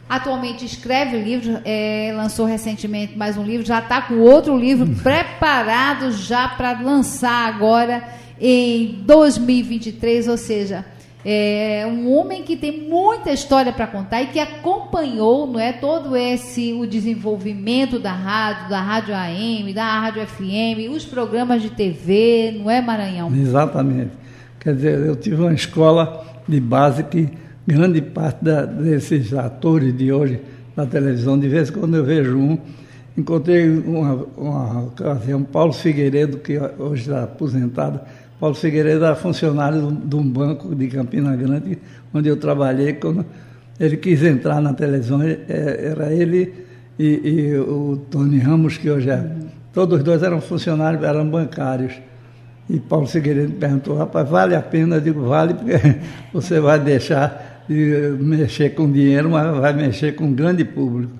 Atualmente 0.08 0.64
escreve 0.64 1.18
livros, 1.18 1.60
é, 1.64 2.12
lançou 2.16 2.46
recentemente 2.46 3.18
mais 3.18 3.36
um 3.36 3.42
livro, 3.42 3.66
já 3.66 3.80
está 3.80 4.00
com 4.00 4.20
outro 4.20 4.56
livro 4.56 4.86
preparado 5.02 6.12
já 6.12 6.46
para 6.46 6.80
lançar 6.80 7.48
agora 7.48 8.04
em 8.40 9.02
2023, 9.04 10.28
ou 10.28 10.36
seja, 10.36 10.84
é 11.28 11.84
um 11.84 12.08
homem 12.12 12.44
que 12.44 12.56
tem 12.56 12.88
muita 12.88 13.32
história 13.32 13.72
para 13.72 13.88
contar 13.88 14.22
e 14.22 14.28
que 14.28 14.38
acompanhou, 14.38 15.44
não 15.44 15.58
é, 15.58 15.72
todo 15.72 16.16
esse 16.16 16.72
o 16.72 16.86
desenvolvimento 16.86 17.98
da 17.98 18.12
rádio, 18.12 18.70
da 18.70 18.80
rádio 18.80 19.12
AM, 19.12 19.74
da 19.74 19.98
rádio 19.98 20.24
FM, 20.24 20.88
os 20.88 21.04
programas 21.04 21.62
de 21.62 21.70
TV, 21.70 22.56
não 22.56 22.70
é 22.70 22.80
Maranhão? 22.80 23.34
Exatamente. 23.34 24.12
Quer 24.60 24.76
dizer, 24.76 25.04
eu 25.04 25.16
tive 25.16 25.42
uma 25.42 25.52
escola 25.52 26.24
de 26.46 26.60
base 26.60 27.02
que 27.02 27.28
grande 27.66 28.00
parte 28.00 28.44
da, 28.44 28.64
desses 28.64 29.34
atores 29.34 29.96
de 29.96 30.12
hoje 30.12 30.40
na 30.76 30.86
televisão, 30.86 31.36
de 31.36 31.48
vez 31.48 31.70
em 31.70 31.72
quando 31.72 31.96
eu 31.96 32.04
vejo 32.04 32.38
um, 32.38 32.56
encontrei 33.18 33.68
uma, 33.68 34.26
uma 34.36 34.82
ocasião, 34.84 35.42
Paulo 35.42 35.72
Figueiredo, 35.72 36.38
que 36.38 36.56
hoje 36.78 37.02
está 37.02 37.24
aposentado, 37.24 37.98
Paulo 38.38 38.54
Figueiredo 38.54 39.04
era 39.04 39.14
funcionário 39.14 39.90
de 39.90 40.14
um 40.14 40.22
banco 40.22 40.74
de 40.74 40.88
Campina 40.88 41.34
Grande, 41.34 41.78
onde 42.12 42.28
eu 42.28 42.36
trabalhei, 42.36 42.92
quando 42.94 43.24
ele 43.80 43.96
quis 43.96 44.22
entrar 44.22 44.60
na 44.60 44.74
televisão, 44.74 45.22
é, 45.22 45.44
era 45.48 46.12
ele 46.12 46.52
e, 46.98 47.04
e 47.06 47.58
o 47.58 47.96
Tony 48.10 48.38
Ramos, 48.38 48.76
que 48.76 48.90
hoje 48.90 49.10
é. 49.10 49.30
Todos 49.72 49.98
os 49.98 50.04
dois 50.04 50.22
eram 50.22 50.40
funcionários, 50.40 51.02
eram 51.02 51.28
bancários. 51.28 51.94
E 52.68 52.80
Paulo 52.80 53.06
Figueiredo 53.06 53.52
perguntou, 53.54 53.96
rapaz, 53.96 54.28
vale 54.28 54.54
a 54.54 54.62
pena? 54.62 54.96
Eu 54.96 55.00
digo, 55.00 55.22
vale, 55.22 55.54
porque 55.54 55.74
você 56.32 56.60
vai 56.60 56.78
deixar 56.78 57.64
de 57.68 58.16
mexer 58.20 58.70
com 58.70 58.90
dinheiro, 58.90 59.30
mas 59.30 59.56
vai 59.58 59.72
mexer 59.72 60.14
com 60.14 60.24
um 60.24 60.34
grande 60.34 60.64
público. 60.64 61.12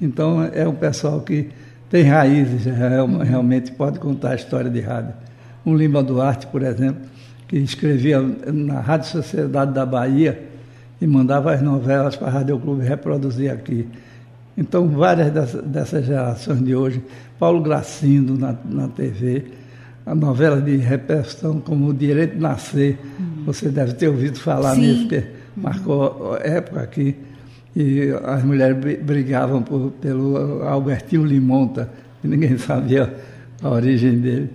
Então 0.00 0.48
é 0.52 0.66
um 0.66 0.74
pessoal 0.74 1.20
que 1.20 1.48
tem 1.88 2.04
raízes, 2.04 2.64
realmente 2.64 3.72
pode 3.72 3.98
contar 3.98 4.30
a 4.30 4.34
história 4.34 4.70
de 4.70 4.80
rádio. 4.80 5.12
Um 5.64 5.76
Lima 5.76 6.02
Duarte, 6.02 6.46
por 6.46 6.62
exemplo, 6.62 7.02
que 7.48 7.56
escrevia 7.58 8.20
na 8.20 8.80
Rádio 8.80 9.08
Sociedade 9.08 9.72
da 9.72 9.84
Bahia 9.84 10.50
e 11.00 11.06
mandava 11.06 11.52
as 11.52 11.62
novelas 11.62 12.16
para 12.16 12.28
a 12.28 12.30
Rádio 12.30 12.58
Clube 12.58 12.84
reproduzir 12.84 13.50
aqui. 13.50 13.88
Então, 14.56 14.88
várias 14.88 15.30
dessas, 15.32 15.62
dessas 15.64 16.06
gerações 16.06 16.62
de 16.62 16.74
hoje, 16.74 17.02
Paulo 17.38 17.62
Gracindo 17.62 18.36
na, 18.36 18.54
na 18.64 18.88
TV, 18.88 19.44
a 20.04 20.14
novela 20.14 20.60
de 20.60 20.76
repressão 20.76 21.60
como 21.60 21.88
O 21.88 21.94
Direito 21.94 22.34
de 22.34 22.40
Nascer, 22.40 22.98
uhum. 23.18 23.44
você 23.46 23.68
deve 23.68 23.94
ter 23.94 24.08
ouvido 24.08 24.38
falar 24.38 24.74
Sim. 24.74 24.80
nisso, 24.80 25.00
porque 25.08 25.24
marcou 25.56 26.36
época 26.42 26.80
aqui, 26.80 27.16
e 27.74 28.10
as 28.24 28.42
mulheres 28.42 28.76
brigavam 29.02 29.62
por, 29.62 29.92
pelo 29.92 30.62
Albertinho 30.62 31.24
Limonta, 31.24 31.88
que 32.20 32.28
ninguém 32.28 32.58
sabia 32.58 33.14
a 33.62 33.68
origem 33.68 34.18
dele. 34.18 34.50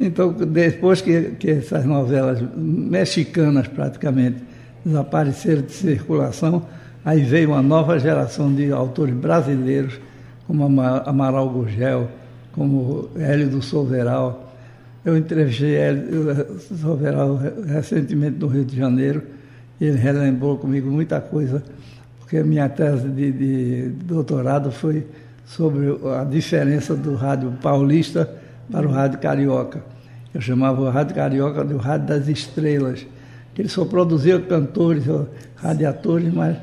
Então, 0.00 0.32
depois 0.32 1.00
que, 1.00 1.32
que 1.38 1.50
essas 1.50 1.84
novelas 1.84 2.40
mexicanas 2.56 3.66
praticamente 3.66 4.42
desapareceram 4.84 5.62
de 5.62 5.72
circulação, 5.72 6.62
aí 7.04 7.22
veio 7.22 7.50
uma 7.50 7.62
nova 7.62 7.98
geração 7.98 8.54
de 8.54 8.70
autores 8.70 9.14
brasileiros, 9.14 9.98
como 10.46 10.64
Amaral 10.80 11.50
Gurgel, 11.50 12.08
como 12.52 13.08
Hélio 13.16 13.48
do 13.48 13.60
Soveral. 13.60 14.54
Eu 15.04 15.16
entrevistei 15.16 15.74
Hélio 15.74 16.34
do 16.34 16.60
Soveral 16.76 17.40
recentemente 17.66 18.38
no 18.38 18.46
Rio 18.46 18.64
de 18.64 18.76
Janeiro, 18.76 19.22
ele 19.80 19.96
relembrou 19.96 20.58
comigo 20.58 20.90
muita 20.90 21.20
coisa, 21.20 21.62
porque 22.18 22.38
a 22.38 22.44
minha 22.44 22.68
tese 22.68 23.08
de, 23.08 23.30
de 23.30 23.88
doutorado 24.04 24.72
foi 24.72 25.06
sobre 25.46 25.86
a 26.18 26.24
diferença 26.24 26.94
do 26.94 27.14
rádio 27.14 27.52
paulista 27.62 28.28
para 28.70 28.86
o 28.86 28.90
rádio 28.90 29.18
carioca. 29.18 29.82
Eu 30.34 30.40
chamava 30.40 30.80
o 30.80 30.90
rádio 30.90 31.14
carioca 31.14 31.64
do 31.64 31.76
rádio 31.76 32.08
das 32.08 32.28
estrelas, 32.28 33.06
que 33.54 33.62
ele 33.62 33.68
só 33.68 33.84
produzia 33.84 34.38
cantores, 34.40 35.04
radiatores, 35.56 36.32
mas 36.32 36.56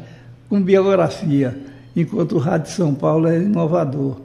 com 0.50 0.62
biografia, 0.62 1.58
enquanto 1.96 2.34
o 2.34 2.40
rádio 2.40 2.68
de 2.68 2.74
São 2.74 2.94
Paulo 2.94 3.28
era 3.28 3.44
inovador, 3.44 4.22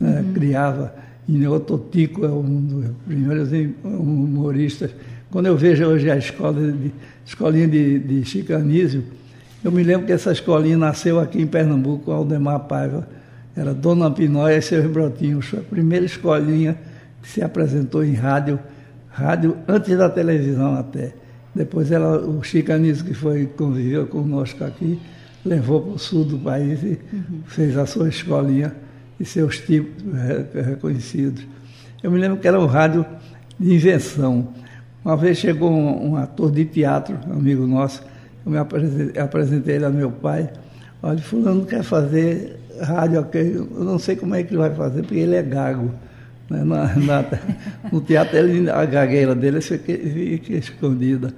né? 0.00 0.20
uhum. 0.20 0.32
criava. 0.32 0.94
Ineototico 1.26 2.24
é 2.24 2.28
um 2.28 2.60
dos 2.60 2.90
primeiros 3.06 3.48
humoristas. 3.82 4.90
Quando 5.30 5.46
eu 5.46 5.56
vejo 5.56 5.86
hoje 5.86 6.10
a 6.10 6.18
escola 6.18 6.60
de 6.70 6.92
escolinha 7.24 7.66
de, 7.66 7.98
de 7.98 8.24
chicanísio. 8.24 9.04
Eu 9.62 9.72
me 9.72 9.82
lembro 9.82 10.06
que 10.06 10.12
essa 10.12 10.30
escolinha 10.30 10.76
nasceu 10.76 11.18
aqui 11.18 11.40
em 11.40 11.46
Pernambuco, 11.46 12.10
Aldemar 12.10 12.60
Paiva. 12.60 13.08
Era 13.56 13.72
Dona 13.72 14.10
Pinóia 14.10 14.58
e 14.58 14.62
seus 14.62 14.86
brotinhos. 14.86 15.52
A 15.54 15.62
primeira 15.62 16.04
escolinha 16.04 16.76
se 17.24 17.42
apresentou 17.42 18.04
em 18.04 18.14
rádio, 18.14 18.58
rádio 19.08 19.56
antes 19.66 19.96
da 19.96 20.08
televisão 20.08 20.74
até. 20.74 21.12
Depois 21.54 21.90
ela, 21.90 22.18
o 22.18 22.42
chicanismo 22.42 23.08
que 23.08 23.14
foi 23.14 23.46
conviveu 23.46 24.06
conosco 24.06 24.64
aqui, 24.64 25.00
levou 25.44 25.80
para 25.80 25.92
o 25.92 25.98
sul 25.98 26.24
do 26.24 26.38
país 26.38 26.82
e 26.82 26.98
uhum. 27.12 27.42
fez 27.46 27.76
a 27.76 27.86
sua 27.86 28.08
escolinha 28.08 28.74
e 29.18 29.24
seus 29.24 29.58
tipos 29.60 30.02
reconhecidos. 30.54 31.46
Eu 32.02 32.10
me 32.10 32.18
lembro 32.18 32.38
que 32.38 32.48
era 32.48 32.58
um 32.58 32.66
rádio 32.66 33.04
de 33.58 33.74
invenção. 33.74 34.48
Uma 35.04 35.16
vez 35.16 35.38
chegou 35.38 35.70
um, 35.70 36.10
um 36.10 36.16
ator 36.16 36.50
de 36.50 36.64
teatro, 36.64 37.16
amigo 37.30 37.66
nosso, 37.66 38.02
eu 38.44 38.52
me 38.52 38.58
apresentei, 38.58 39.22
apresentei 39.22 39.76
ele 39.76 39.84
a 39.84 39.90
meu 39.90 40.10
pai. 40.10 40.50
Olha, 41.02 41.18
fulano 41.18 41.64
quer 41.66 41.82
fazer 41.82 42.58
rádio 42.82 43.24
eu 43.32 43.84
não 43.84 43.98
sei 43.98 44.16
como 44.16 44.34
é 44.34 44.42
que 44.42 44.50
ele 44.50 44.58
vai 44.58 44.74
fazer, 44.74 45.02
porque 45.02 45.16
ele 45.16 45.36
é 45.36 45.42
gago. 45.42 45.90
Né? 46.48 46.64
Na, 46.64 46.94
na, 46.96 47.24
no 47.92 48.00
teatro, 48.00 48.36
ele, 48.36 48.70
a 48.70 48.84
gagueira 48.84 49.34
dele 49.34 49.60
fica, 49.60 49.92
fica 49.92 50.52
escondida. 50.54 51.32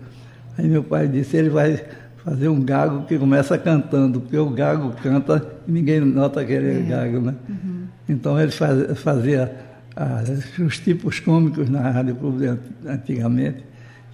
Aí 0.59 0.67
meu 0.67 0.83
pai 0.83 1.07
disse, 1.07 1.37
ele 1.37 1.51
vai 1.51 1.81
fazer 2.25 2.49
um 2.49 2.61
gago 2.61 3.07
que 3.07 3.19
começa 3.19 3.57
cantando, 3.57 4.21
porque 4.21 4.37
o 4.37 4.51
gago 4.51 4.93
canta 5.03 5.47
e 5.69 5.71
ninguém 5.71 6.01
nota 6.01 6.45
que 6.45 6.53
ele 6.53 6.69
é, 6.69 6.79
é. 6.79 6.83
gago, 6.83 7.21
né? 7.21 7.35
Uhum. 7.49 7.85
Então 8.09 8.41
ele 8.41 8.51
faz, 8.51 8.99
fazia 8.99 9.55
ah, 9.95 10.23
os 10.59 10.79
tipos 10.79 11.21
cômicos 11.21 11.69
na 11.69 11.89
Rádio 11.91 12.17
Clube 12.17 12.59
antigamente, 12.87 13.65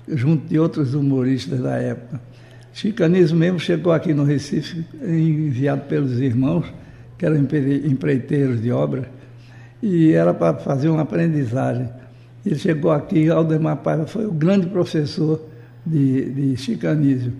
junto 0.09 0.47
de 0.47 0.59
outros 0.59 0.95
humoristas 0.95 1.61
da 1.61 1.77
época. 1.77 2.21
Chicanismo 2.73 3.39
mesmo 3.39 3.59
chegou 3.59 3.93
aqui 3.93 4.15
no 4.15 4.25
Recife, 4.25 4.85
enviado 5.03 5.83
pelos 5.83 6.21
irmãos, 6.21 6.67
que 7.19 7.27
eram 7.27 7.37
empreiteiros 7.37 8.61
de 8.61 8.71
obras, 8.73 9.07
e 9.83 10.13
era 10.13 10.33
para 10.33 10.57
fazer 10.59 10.89
uma 10.89 11.03
aprendizagem. 11.03 11.89
Ele 12.45 12.57
chegou 12.57 12.91
aqui, 12.91 13.29
Aldemar 13.29 13.79
Paiva 13.79 14.07
foi 14.07 14.27
o 14.27 14.33
grande 14.33 14.67
professor 14.69 15.41
de, 15.85 16.31
de 16.31 16.57
chicanismo 16.57 17.33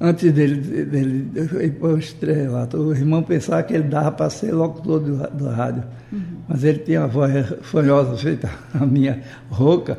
antes 0.00 0.32
dele, 0.32 0.56
dele 0.84 1.30
ir 1.62 1.72
para 1.72 1.88
o 1.88 1.98
estrelato. 1.98 2.78
O 2.78 2.94
irmão 2.94 3.22
pensava 3.22 3.62
que 3.62 3.74
ele 3.74 3.84
dava 3.84 4.10
para 4.10 4.30
ser 4.30 4.52
locutor 4.52 5.00
do, 5.00 5.16
do 5.36 5.48
rádio, 5.50 5.84
uhum. 6.10 6.20
mas 6.48 6.64
ele 6.64 6.78
tinha 6.78 7.04
a 7.04 7.06
voz 7.06 7.32
fanhosa 7.60 8.16
feita 8.16 8.50
a 8.72 8.86
minha 8.86 9.20
rouca 9.50 9.98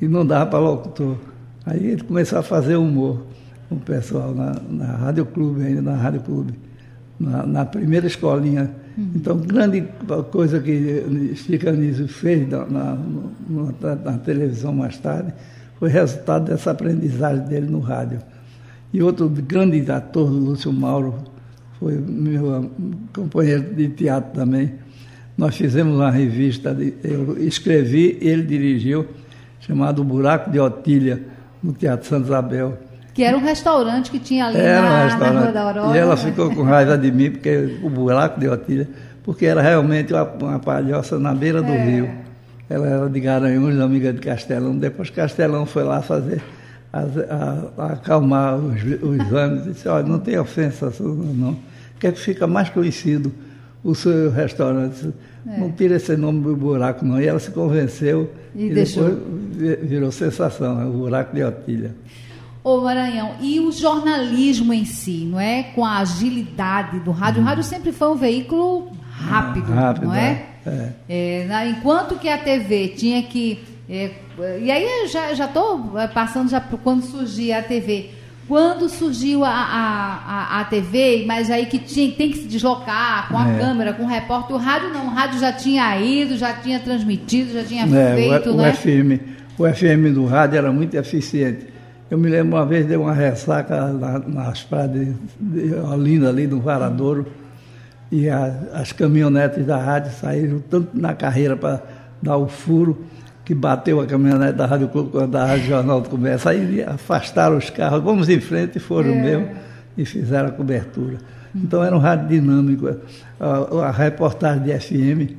e 0.00 0.08
não 0.08 0.24
dava 0.24 0.46
para 0.46 0.58
locutor. 0.58 1.16
Aí 1.66 1.86
ele 1.86 2.02
começou 2.02 2.38
a 2.38 2.42
fazer 2.42 2.76
humor 2.76 3.22
com 3.68 3.76
o 3.76 3.80
pessoal 3.80 4.34
na, 4.34 4.56
na 4.68 4.96
Rádio 4.96 5.26
Clube, 5.26 5.62
ainda 5.62 5.82
na 5.82 5.96
Rádio 5.96 6.22
Clube, 6.22 6.54
na, 7.20 7.46
na 7.46 7.64
primeira 7.66 8.06
escolinha. 8.06 8.70
Uhum. 8.96 9.10
Então, 9.14 9.38
grande 9.38 9.84
coisa 10.30 10.60
que 10.60 11.34
Chico 11.36 11.68
Anísio 11.68 12.08
fez 12.08 12.48
na, 12.48 12.66
na, 12.66 12.98
na, 13.48 13.94
na 13.96 14.18
televisão 14.18 14.72
mais 14.72 14.98
tarde 14.98 15.32
foi 15.78 15.88
resultado 15.88 16.44
dessa 16.44 16.70
aprendizagem 16.70 17.44
dele 17.46 17.66
no 17.66 17.80
rádio. 17.80 18.20
E 18.92 19.02
outro 19.02 19.28
grande 19.28 19.90
ator, 19.90 20.30
Lúcio 20.30 20.72
Mauro, 20.72 21.14
foi 21.78 21.96
meu 21.96 22.70
companheiro 23.12 23.74
de 23.74 23.88
teatro 23.88 24.32
também. 24.32 24.74
Nós 25.36 25.56
fizemos 25.56 25.96
uma 25.96 26.10
revista, 26.10 26.74
de, 26.74 26.94
eu 27.02 27.36
escrevi, 27.42 28.18
ele 28.20 28.42
dirigiu, 28.42 29.06
chamado 29.60 30.04
Buraco 30.04 30.50
de 30.50 30.60
Otília, 30.60 31.20
no 31.62 31.72
Teatro 31.72 32.06
Santa 32.06 32.26
Isabel. 32.26 32.78
Que 33.14 33.22
era 33.22 33.36
um 33.36 33.40
restaurante 33.40 34.10
que 34.10 34.18
tinha 34.18 34.46
ali 34.46 34.56
era 34.56 34.82
na, 34.82 35.16
um 35.16 35.18
na 35.18 35.40
Rua 35.40 35.52
da 35.52 35.62
Aurora. 35.62 35.96
E 35.96 36.00
ela 36.00 36.16
ficou 36.16 36.54
com 36.54 36.62
raiva 36.62 36.96
de 36.96 37.12
mim, 37.12 37.30
porque 37.30 37.78
o 37.82 37.90
Buraco 37.90 38.40
de 38.40 38.48
Otília, 38.48 38.88
porque 39.22 39.44
era 39.46 39.60
realmente 39.60 40.12
uma, 40.12 40.24
uma 40.24 40.58
palhoça 40.58 41.18
na 41.18 41.34
beira 41.34 41.62
do 41.62 41.72
é. 41.72 41.84
rio. 41.84 42.10
Ela 42.70 42.86
era 42.86 43.10
de 43.10 43.20
Garanhuns, 43.20 43.78
amiga 43.78 44.12
de 44.12 44.20
Castelão. 44.20 44.76
Depois 44.76 45.10
Castelão 45.10 45.66
foi 45.66 45.84
lá 45.84 46.00
fazer, 46.00 46.42
a, 46.90 47.00
a, 47.00 47.84
a 47.84 47.92
acalmar 47.92 48.56
os, 48.56 48.82
os 48.82 49.32
ânimos. 49.32 49.64
Disse, 49.64 49.88
olha, 49.88 50.06
não 50.06 50.18
tem 50.18 50.38
ofensa 50.38 50.90
não. 51.00 51.56
Quer 52.00 52.12
que 52.12 52.20
fica 52.20 52.46
mais 52.46 52.70
conhecido 52.70 53.30
o 53.84 53.94
seu 53.94 54.30
restaurante. 54.30 55.12
É. 55.46 55.58
Não 55.58 55.70
tira 55.72 55.96
esse 55.96 56.16
nome 56.16 56.42
do 56.42 56.56
buraco, 56.56 57.04
não. 57.04 57.20
E 57.20 57.26
ela 57.26 57.38
se 57.38 57.50
convenceu 57.50 58.32
e, 58.54 58.66
e 58.66 58.74
depois 58.74 59.18
virou 59.82 60.10
sensação, 60.10 60.80
é 60.80 60.84
o 60.84 60.92
buraco 60.92 61.34
de 61.34 61.44
Otília. 61.44 61.94
Ô 62.64 62.80
Maranhão, 62.80 63.34
e 63.40 63.58
o 63.58 63.72
jornalismo 63.72 64.72
em 64.72 64.84
si, 64.84 65.28
não 65.28 65.40
é? 65.40 65.64
Com 65.74 65.84
a 65.84 65.98
agilidade 65.98 67.00
do 67.00 67.10
rádio. 67.10 67.40
Hum. 67.40 67.44
O 67.44 67.48
rádio 67.48 67.64
sempre 67.64 67.90
foi 67.90 68.08
um 68.08 68.14
veículo 68.14 68.92
rápido, 69.10 69.72
rápido 69.72 70.06
não 70.06 70.14
é? 70.14 70.44
é. 70.64 70.92
é 71.08 71.44
na, 71.48 71.66
enquanto 71.66 72.18
que 72.18 72.28
a 72.28 72.38
TV 72.38 72.88
tinha 72.88 73.22
que. 73.24 73.58
É, 73.88 74.10
e 74.60 74.70
aí 74.70 75.08
já 75.08 75.32
estou 75.32 75.98
é, 75.98 76.06
passando 76.06 76.48
já 76.48 76.60
por 76.60 76.78
quando 76.78 77.02
surgia 77.02 77.58
a 77.58 77.62
TV. 77.62 78.10
Quando 78.46 78.88
surgiu 78.88 79.44
a, 79.44 79.50
a, 79.50 80.58
a, 80.58 80.60
a, 80.60 80.64
TV, 80.64 81.24
mas 81.26 81.50
aí 81.50 81.66
que 81.66 81.78
tinha, 81.78 82.10
tem 82.12 82.30
que 82.30 82.38
se 82.38 82.48
deslocar 82.48 83.28
com 83.28 83.38
a 83.38 83.48
é. 83.48 83.58
câmera, 83.58 83.92
com 83.92 84.02
o 84.02 84.06
repórter, 84.06 84.56
o 84.56 84.58
rádio 84.58 84.90
não, 84.90 85.06
o 85.06 85.10
rádio 85.10 85.38
já 85.38 85.52
tinha 85.52 85.98
ido, 85.98 86.36
já 86.36 86.52
tinha 86.52 86.78
transmitido, 86.80 87.52
já 87.52 87.64
tinha 87.64 87.84
é, 87.84 88.14
feito, 88.14 88.50
o, 88.50 88.56
né? 88.56 88.70
O 88.70 88.74
FM, 88.74 89.22
o 89.58 89.72
FM 89.72 90.14
do 90.14 90.26
rádio 90.26 90.58
era 90.58 90.72
muito 90.72 90.94
eficiente. 90.94 91.71
Eu 92.12 92.18
me 92.18 92.28
lembro 92.28 92.58
uma 92.58 92.66
vez, 92.66 92.84
deu 92.84 93.00
uma 93.00 93.14
ressaca 93.14 93.86
na, 93.90 94.18
nas 94.18 94.62
praias 94.62 94.90
de, 94.90 95.14
de 95.40 95.74
Olinda, 95.76 96.28
ali 96.28 96.46
no 96.46 96.60
Varadouro, 96.60 97.26
e 98.10 98.28
a, 98.28 98.54
as 98.74 98.92
caminhonetes 98.92 99.64
da 99.64 99.78
rádio 99.78 100.12
saíram 100.20 100.62
tanto 100.68 100.90
na 100.92 101.14
carreira 101.14 101.56
para 101.56 101.82
dar 102.20 102.36
o 102.36 102.48
furo, 102.48 103.02
que 103.46 103.54
bateu 103.54 103.98
a 103.98 104.04
caminhonete 104.04 104.58
da 104.58 104.66
Rádio 104.66 104.88
Clube 104.88 105.10
com 105.10 105.20
a 105.20 105.26
da 105.26 105.46
Rádio 105.46 105.68
Jornal 105.68 106.02
do 106.02 106.10
Comércio. 106.10 106.50
Aí 106.50 106.82
afastaram 106.82 107.56
os 107.56 107.70
carros, 107.70 108.04
vamos 108.04 108.28
em 108.28 108.40
frente, 108.40 108.76
e 108.76 108.78
foram 108.78 109.12
é. 109.12 109.22
mesmo, 109.22 109.48
e 109.96 110.04
fizeram 110.04 110.50
a 110.50 110.52
cobertura. 110.52 111.16
Então 111.54 111.82
era 111.82 111.96
um 111.96 111.98
rádio 111.98 112.28
dinâmico. 112.28 112.94
A, 113.40 113.86
a 113.86 113.90
reportagem 113.90 114.64
de 114.64 114.78
FM, 114.78 115.34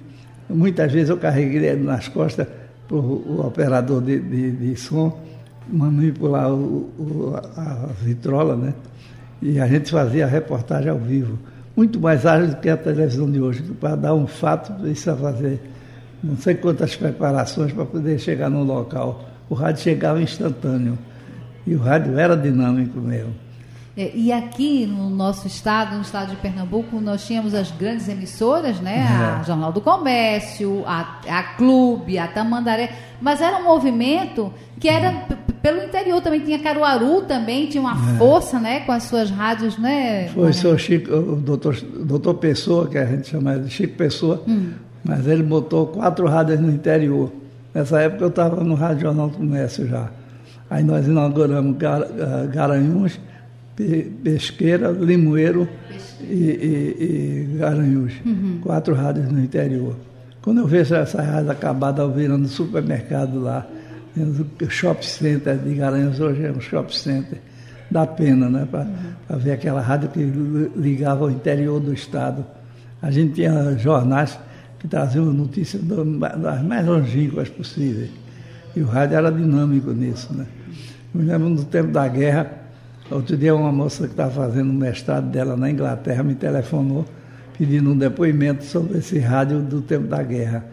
muitas 0.49 0.91
vezes 0.91 1.11
eu 1.11 1.17
carreguei 1.17 1.75
nas 1.75 2.07
costas 2.07 2.47
o, 2.89 2.95
o 2.95 3.45
operador 3.45 4.01
de, 4.01 4.19
de, 4.19 4.51
de 4.53 4.75
som, 4.75 5.21
manipular 5.67 6.51
o, 6.51 6.91
o, 6.97 7.33
a 7.57 7.89
vitrola, 8.01 8.55
né? 8.55 8.73
E 9.41 9.59
a 9.59 9.67
gente 9.67 9.91
fazia 9.91 10.25
a 10.25 10.27
reportagem 10.27 10.89
ao 10.89 10.97
vivo. 10.97 11.37
Muito 11.75 11.99
mais 11.99 12.25
ágil 12.25 12.49
do 12.49 12.57
que 12.57 12.69
a 12.69 12.77
televisão 12.77 13.29
de 13.29 13.41
hoje, 13.41 13.63
para 13.79 13.95
dar 13.95 14.13
um 14.13 14.27
fato, 14.27 14.73
precisa 14.73 15.15
fazer 15.15 15.59
não 16.23 16.37
sei 16.37 16.55
quantas 16.55 16.95
preparações 16.95 17.73
para 17.73 17.85
poder 17.85 18.17
chegar 18.17 18.49
no 18.49 18.63
local. 18.63 19.25
O 19.49 19.53
rádio 19.53 19.81
chegava 19.81 20.21
instantâneo. 20.21 20.97
E 21.67 21.75
o 21.75 21.79
rádio 21.79 22.17
era 22.17 22.35
dinâmico 22.35 22.99
mesmo. 22.99 23.33
É, 23.95 24.11
e 24.15 24.31
aqui 24.31 24.87
no 24.87 25.09
nosso 25.09 25.45
estado, 25.45 25.95
no 25.95 26.01
estado 26.01 26.31
de 26.31 26.37
Pernambuco, 26.37 26.99
nós 26.99 27.27
tínhamos 27.27 27.53
as 27.53 27.69
grandes 27.71 28.07
emissoras, 28.07 28.79
né? 28.79 28.99
É. 28.99 29.39
A 29.39 29.43
Jornal 29.43 29.71
do 29.71 29.81
Comércio, 29.81 30.83
a, 30.87 31.19
a 31.27 31.43
Clube, 31.55 32.17
a 32.17 32.27
Tamandaré. 32.27 32.91
Mas 33.21 33.39
era 33.39 33.57
um 33.57 33.63
movimento 33.65 34.51
que 34.79 34.87
era 34.87 35.11
pelo 35.63 35.81
interior 35.81 36.21
também. 36.21 36.41
Tinha 36.41 36.59
Caruaru 36.59 37.21
também, 37.21 37.67
tinha 37.67 37.81
uma 37.81 37.93
é. 37.93 38.17
força, 38.17 38.59
né? 38.59 38.81
Com 38.81 38.91
as 38.91 39.03
suas 39.03 39.31
rádios, 39.31 39.77
né? 39.77 40.27
Foi 40.27 40.49
o 40.49 40.53
senhor 40.53 40.77
Chico, 40.77 41.15
o 41.15 41.37
doutor, 41.37 41.75
doutor 41.81 42.33
Pessoa, 42.35 42.87
que 42.87 42.97
a 42.97 43.05
gente 43.05 43.29
chama 43.29 43.57
de 43.57 43.69
Chico 43.69 43.95
Pessoa, 43.95 44.43
hum. 44.45 44.71
mas 45.03 45.25
ele 45.25 45.41
botou 45.41 45.87
quatro 45.87 46.27
rádios 46.27 46.59
no 46.59 46.69
interior. 46.69 47.31
Nessa 47.73 48.01
época 48.01 48.25
eu 48.25 48.27
estava 48.27 48.61
no 48.61 48.75
Rádio 48.75 49.03
Jornal 49.03 49.29
do 49.29 49.37
Comércio 49.37 49.87
já. 49.87 50.11
Aí 50.69 50.83
nós 50.83 51.07
inauguramos 51.07 51.75
uh, 51.75 52.47
Garanhuns 52.51 53.19
Pesqueira, 54.23 54.91
Limoeiro 54.91 55.67
e, 56.21 56.33
e, 56.33 57.53
e 57.53 57.57
Garanhuns. 57.57 58.13
Uhum. 58.25 58.59
Quatro 58.61 58.93
rádios 58.93 59.31
no 59.31 59.39
interior. 59.39 59.95
Quando 60.41 60.59
eu 60.59 60.67
vejo 60.67 60.93
essa 60.93 61.21
rádio 61.21 61.51
acabada 61.51 62.07
virando 62.07 62.47
supermercado 62.47 63.39
lá, 63.39 63.65
o 64.15 64.69
shopping 64.69 65.07
center 65.07 65.57
de 65.57 65.75
Garanhuns 65.75 66.19
hoje 66.19 66.45
é 66.45 66.51
um 66.51 66.61
shopping 66.61 66.93
center, 66.93 67.39
dá 67.89 68.05
pena, 68.05 68.49
né? 68.49 68.67
Para 68.69 69.37
ver 69.37 69.51
aquela 69.53 69.81
rádio 69.81 70.09
que 70.09 70.19
ligava 70.75 71.25
ao 71.25 71.31
interior 71.31 71.79
do 71.79 71.93
estado. 71.93 72.45
A 73.01 73.09
gente 73.11 73.33
tinha 73.33 73.77
jornais 73.77 74.37
que 74.79 74.87
traziam 74.87 75.25
notícias 75.25 75.81
das 75.83 76.63
mais 76.63 76.85
longínquas 76.85 77.49
possíveis. 77.49 78.11
E 78.75 78.81
o 78.81 78.85
rádio 78.85 79.17
era 79.17 79.31
dinâmico 79.31 79.91
nisso, 79.91 80.33
né? 80.33 80.45
Me 81.13 81.23
lembro 81.23 81.49
no 81.49 81.63
tempo 81.63 81.91
da 81.91 82.07
guerra, 82.07 82.63
Outro 83.11 83.35
dia 83.35 83.53
uma 83.53 83.71
moça 83.71 84.05
que 84.05 84.13
estava 84.13 84.31
fazendo 84.31 84.69
o 84.69 84.73
mestrado 84.73 85.29
dela 85.29 85.57
na 85.57 85.69
Inglaterra 85.69 86.23
me 86.23 86.35
telefonou 86.35 87.05
pedindo 87.57 87.91
um 87.91 87.97
depoimento 87.97 88.63
sobre 88.63 88.97
esse 88.97 89.19
rádio 89.19 89.61
do 89.61 89.81
tempo 89.81 90.07
da 90.07 90.23
guerra. 90.23 90.65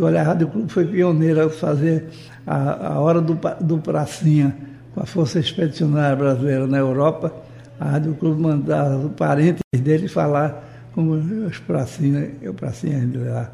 Olha, 0.00 0.20
a 0.20 0.24
Rádio 0.24 0.46
Clube 0.48 0.70
foi 0.70 0.84
pioneira 0.84 1.46
a 1.46 1.50
fazer 1.50 2.08
a, 2.46 2.94
a 2.94 3.00
hora 3.00 3.20
do, 3.20 3.38
do 3.60 3.78
Pracinha 3.78 4.54
com 4.94 5.02
a 5.02 5.06
Força 5.06 5.40
Expedicionária 5.40 6.14
Brasileira 6.14 6.66
na 6.66 6.78
Europa. 6.78 7.32
A 7.80 7.90
Rádio 7.90 8.14
Clube 8.14 8.40
mandava 8.40 9.08
parentes 9.08 9.62
dele 9.80 10.06
falar 10.06 10.62
como 10.94 11.14
os 11.14 11.58
Pracinha, 11.58 12.30
eu 12.40 12.54
Pracinha 12.54 12.98
ainda 12.98 13.18
lá. 13.18 13.50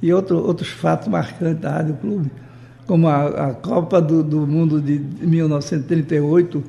E 0.00 0.12
outro, 0.12 0.38
outros 0.38 0.70
fatos 0.70 1.08
marcantes 1.08 1.60
da 1.60 1.72
Rádio 1.72 1.96
Clube, 1.96 2.30
como 2.86 3.08
a, 3.08 3.48
a 3.48 3.54
Copa 3.54 4.00
do, 4.00 4.22
do 4.22 4.46
Mundo 4.46 4.80
de 4.80 4.98
1938, 4.98 6.64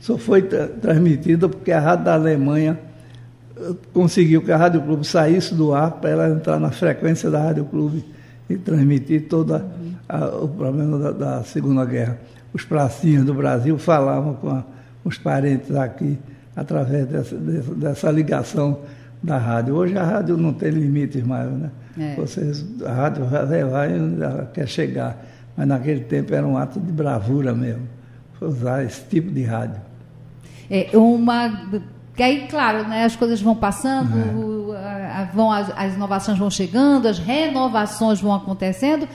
só 0.00 0.16
foi 0.18 0.42
tra 0.42 0.68
transmitida 0.68 1.48
porque 1.48 1.72
a 1.72 1.80
rádio 1.80 2.04
da 2.04 2.14
Alemanha 2.14 2.78
eh, 3.56 3.72
conseguiu 3.92 4.42
que 4.42 4.52
a 4.52 4.56
Rádio 4.56 4.82
Clube 4.82 5.04
saísse 5.06 5.54
do 5.54 5.74
ar 5.74 5.92
para 5.92 6.10
ela 6.10 6.28
entrar 6.28 6.60
na 6.60 6.70
frequência 6.70 7.30
da 7.30 7.42
Rádio 7.42 7.64
Clube 7.64 8.04
e 8.48 8.56
transmitir 8.56 9.28
todo 9.28 9.60
o 10.42 10.48
problema 10.48 10.98
da, 10.98 11.10
da, 11.10 11.42
Segunda 11.44 11.84
Guerra. 11.84 12.18
Os 12.52 12.64
pracinhos 12.64 13.24
do 13.24 13.34
Brasil 13.34 13.78
falavam 13.78 14.34
com 14.34 14.50
a, 14.50 14.64
os 15.04 15.18
parentes 15.18 15.74
aqui 15.74 16.18
através 16.54 17.06
dessa, 17.06 17.36
dessa, 17.36 17.74
dessa, 17.74 18.10
ligação 18.10 18.80
da 19.22 19.38
rádio. 19.38 19.74
Hoje 19.74 19.96
a 19.96 20.04
rádio 20.04 20.36
não 20.36 20.52
tem 20.52 20.70
limites 20.70 21.22
mais, 21.24 21.50
né? 21.50 21.70
É. 21.98 22.14
Vocês, 22.16 22.64
a 22.84 22.92
rádio 22.92 23.24
vai, 23.24 23.64
vai 23.64 24.00
onde 24.00 24.22
ela 24.22 24.50
quer 24.52 24.68
chegar. 24.68 25.24
Mas 25.56 25.66
naquele 25.66 26.00
tempo 26.00 26.34
era 26.34 26.46
um 26.46 26.56
ato 26.56 26.78
de 26.80 26.92
bravura 26.92 27.54
mesmo, 27.54 27.88
usar 28.40 28.84
esse 28.84 29.02
tipo 29.04 29.30
de 29.30 29.42
rádio 29.42 29.80
é, 30.70 30.88
uma 30.96 31.68
que 32.14 32.22
aí, 32.22 32.46
claro, 32.48 32.88
né, 32.88 33.04
as 33.04 33.16
coisas 33.16 33.40
vão 33.40 33.56
passando, 33.56 34.18
é. 34.18 34.63
Vão, 35.32 35.50
as, 35.50 35.70
as, 35.76 35.94
inovações 35.94 36.38
vão 36.38 36.50
chegando, 36.50 37.06
as 37.06 37.18
renovações 37.18 38.20
vão 38.20 38.34
acontecendo, 38.34 39.08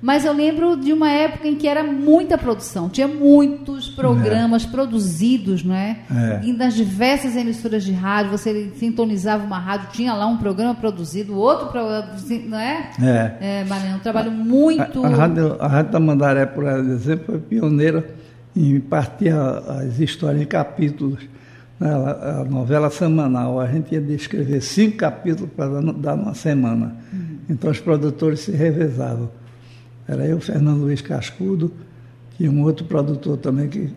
mas 0.00 0.24
eu 0.24 0.32
lembro 0.32 0.76
de 0.76 0.92
uma 0.92 1.10
época 1.10 1.48
em 1.48 1.56
que 1.56 1.66
era 1.66 1.82
muita 1.82 2.36
produção, 2.36 2.88
tinha 2.90 3.08
muitos 3.08 3.88
programas 3.88 4.64
é. 4.64 4.68
produzidos, 4.68 5.64
não 5.64 5.74
é? 5.74 5.98
é? 6.10 6.40
E 6.44 6.52
nas 6.52 6.74
diversas 6.74 7.36
emissoras 7.36 7.82
de 7.84 7.92
rádio, 7.92 8.30
você 8.30 8.70
sintonizava 8.76 9.44
uma 9.44 9.58
rádio, 9.58 9.88
tinha 9.92 10.12
lá 10.12 10.26
um 10.26 10.36
programa 10.36 10.74
produzido, 10.74 11.34
outro 11.34 11.68
programa, 11.68 12.08
não 12.46 12.58
é? 12.58 12.90
É. 13.00 13.36
é 13.40 13.64
Mariana, 13.64 13.96
um 13.96 14.00
trabalho 14.00 14.30
muito... 14.30 15.04
A, 15.04 15.08
a, 15.08 15.10
rádio, 15.10 15.56
a 15.58 15.66
Rádio 15.66 15.92
Tamandaré, 15.92 16.44
por 16.44 16.64
exemplo, 16.64 17.24
foi 17.26 17.38
pioneira 17.38 18.06
em 18.54 18.78
partir 18.80 19.30
as 19.30 19.98
histórias 19.98 20.42
em 20.42 20.46
capítulos. 20.46 21.33
Né? 21.78 21.90
A 21.90 22.44
novela 22.44 22.90
semanal, 22.90 23.60
a 23.60 23.66
gente 23.66 23.92
ia 23.92 24.00
descrever 24.00 24.60
cinco 24.60 24.96
capítulos 24.96 25.50
para 25.54 25.80
dar 25.92 26.14
uma 26.14 26.34
semana. 26.34 26.96
Uhum. 27.12 27.38
Então 27.50 27.70
os 27.70 27.80
produtores 27.80 28.40
se 28.40 28.52
revezavam. 28.52 29.30
Era 30.06 30.26
eu, 30.26 30.40
Fernando 30.40 30.80
Luiz 30.80 31.00
Cascudo, 31.00 31.72
tinha 32.36 32.50
um 32.50 32.62
outro 32.62 32.84
produtor 32.84 33.38
também 33.38 33.68
que 33.68 33.92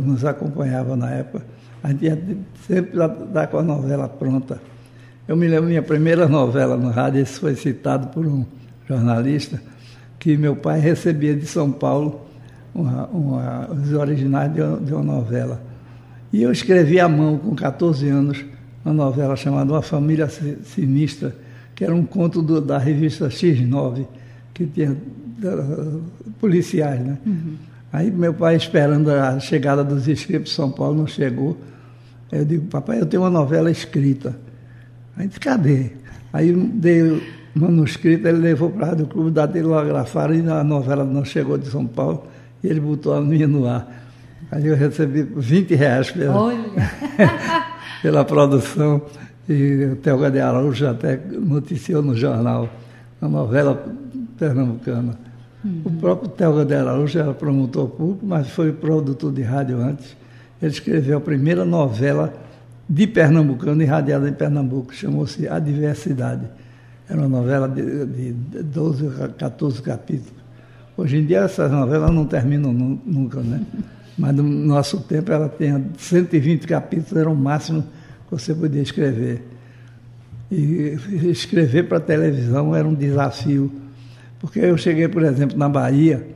nos 0.00 0.24
acompanhava 0.24 0.94
na 0.94 1.10
época. 1.10 1.44
A 1.82 1.88
gente 1.88 2.04
ia 2.04 2.22
sempre 2.66 2.96
dar 3.32 3.46
com 3.48 3.58
a 3.58 3.62
novela 3.62 4.08
pronta. 4.08 4.60
Eu 5.26 5.36
me 5.36 5.48
lembro 5.48 5.68
minha 5.68 5.82
primeira 5.82 6.28
novela 6.28 6.76
no 6.76 6.90
rádio, 6.90 7.22
isso 7.22 7.40
foi 7.40 7.54
citado 7.54 8.08
por 8.08 8.26
um 8.26 8.44
jornalista, 8.88 9.60
que 10.18 10.36
meu 10.36 10.54
pai 10.54 10.78
recebia 10.78 11.34
de 11.34 11.46
São 11.46 11.72
Paulo 11.72 12.20
uma, 12.74 13.06
uma, 13.06 13.70
os 13.70 13.92
originais 13.92 14.52
de 14.52 14.60
uma, 14.60 14.76
de 14.78 14.94
uma 14.94 15.02
novela. 15.02 15.71
E 16.32 16.42
eu 16.42 16.50
escrevi 16.50 16.98
à 16.98 17.08
mão, 17.08 17.36
com 17.36 17.54
14 17.54 18.08
anos, 18.08 18.44
uma 18.84 18.94
novela 18.94 19.36
chamada 19.36 19.72
Uma 19.72 19.82
Família 19.82 20.28
Sinistra, 20.28 21.34
que 21.74 21.84
era 21.84 21.94
um 21.94 22.04
conto 22.04 22.40
do, 22.40 22.60
da 22.60 22.78
revista 22.78 23.28
X9, 23.28 24.06
que 24.54 24.66
tinha 24.66 24.92
uh, 24.92 26.02
policiais, 26.40 27.00
né? 27.00 27.18
Uhum. 27.26 27.54
Aí 27.92 28.10
meu 28.10 28.32
pai 28.32 28.56
esperando 28.56 29.10
a 29.10 29.38
chegada 29.38 29.84
dos 29.84 30.08
inscritos 30.08 30.50
de 30.50 30.56
São 30.56 30.70
Paulo, 30.70 30.96
não 30.96 31.06
chegou. 31.06 31.58
Eu 32.30 32.44
digo, 32.44 32.66
papai, 32.66 32.98
eu 32.98 33.04
tenho 33.04 33.22
uma 33.22 33.30
novela 33.30 33.70
escrita. 33.70 34.34
Aí 35.14 35.26
disse, 35.26 35.38
cadê? 35.38 35.90
Aí 36.32 36.50
dei 36.52 37.02
o 37.02 37.22
manuscrito, 37.54 38.26
ele 38.26 38.38
levou 38.38 38.70
para 38.70 38.86
o 38.86 38.88
Rádio 38.88 39.06
Clube 39.06 39.30
da 39.30 39.46
Telegrafara 39.46 40.34
e 40.34 40.40
a 40.48 40.64
novela 40.64 41.04
não 41.04 41.22
chegou 41.22 41.58
de 41.58 41.68
São 41.68 41.86
Paulo 41.86 42.26
e 42.64 42.68
ele 42.68 42.80
botou 42.80 43.12
a 43.12 43.20
minha 43.20 43.46
no 43.46 43.66
ar. 43.66 43.86
Aí 44.52 44.66
eu 44.66 44.76
recebi 44.76 45.22
20 45.22 45.74
reais 45.74 46.10
pela, 46.10 46.52
pela 48.02 48.22
produção 48.22 49.00
e 49.48 49.92
o 49.92 49.96
Telga 49.96 50.30
de 50.30 50.40
Araújo 50.40 50.86
até 50.86 51.16
noticiou 51.16 52.02
no 52.02 52.14
jornal 52.14 52.68
a 53.20 53.26
novela 53.26 53.82
pernambucana. 54.38 55.18
Uhum. 55.64 55.82
O 55.86 55.90
próprio 55.92 56.28
Telga 56.28 56.66
de 56.66 56.74
Araújo 56.74 57.18
era 57.18 57.32
promotor 57.32 57.88
público, 57.88 58.26
mas 58.26 58.50
foi 58.50 58.72
produtor 58.72 59.32
de 59.32 59.40
rádio 59.40 59.80
antes. 59.80 60.14
Ele 60.60 60.70
escreveu 60.70 61.16
a 61.16 61.20
primeira 61.20 61.64
novela 61.64 62.30
de 62.86 63.06
pernambucano 63.06 63.82
irradiada 63.82 64.28
em 64.28 64.34
Pernambuco, 64.34 64.94
chamou-se 64.94 65.48
A 65.48 65.58
Diversidade. 65.58 66.44
Era 67.08 67.18
uma 67.20 67.28
novela 67.40 67.66
de, 67.66 68.04
de 68.04 68.32
12, 68.62 69.08
14 69.38 69.80
capítulos. 69.80 70.42
Hoje 70.94 71.16
em 71.16 71.24
dia 71.24 71.38
essas 71.38 71.70
novelas 71.70 72.10
não 72.10 72.26
terminam 72.26 72.70
nunca, 72.70 73.40
né? 73.40 73.62
Mas 74.16 74.34
no 74.34 74.42
nosso 74.42 75.00
tempo 75.00 75.32
ela 75.32 75.48
tinha 75.48 75.82
120 75.96 76.66
capítulos, 76.66 77.16
era 77.16 77.30
o 77.30 77.36
máximo 77.36 77.82
que 77.82 78.30
você 78.30 78.54
podia 78.54 78.82
escrever. 78.82 79.42
E 80.50 80.98
escrever 81.30 81.88
para 81.88 81.98
televisão 81.98 82.76
era 82.76 82.86
um 82.86 82.94
desafio. 82.94 83.72
Porque 84.38 84.58
eu 84.58 84.76
cheguei, 84.76 85.08
por 85.08 85.22
exemplo, 85.22 85.56
na 85.56 85.68
Bahia, 85.68 86.26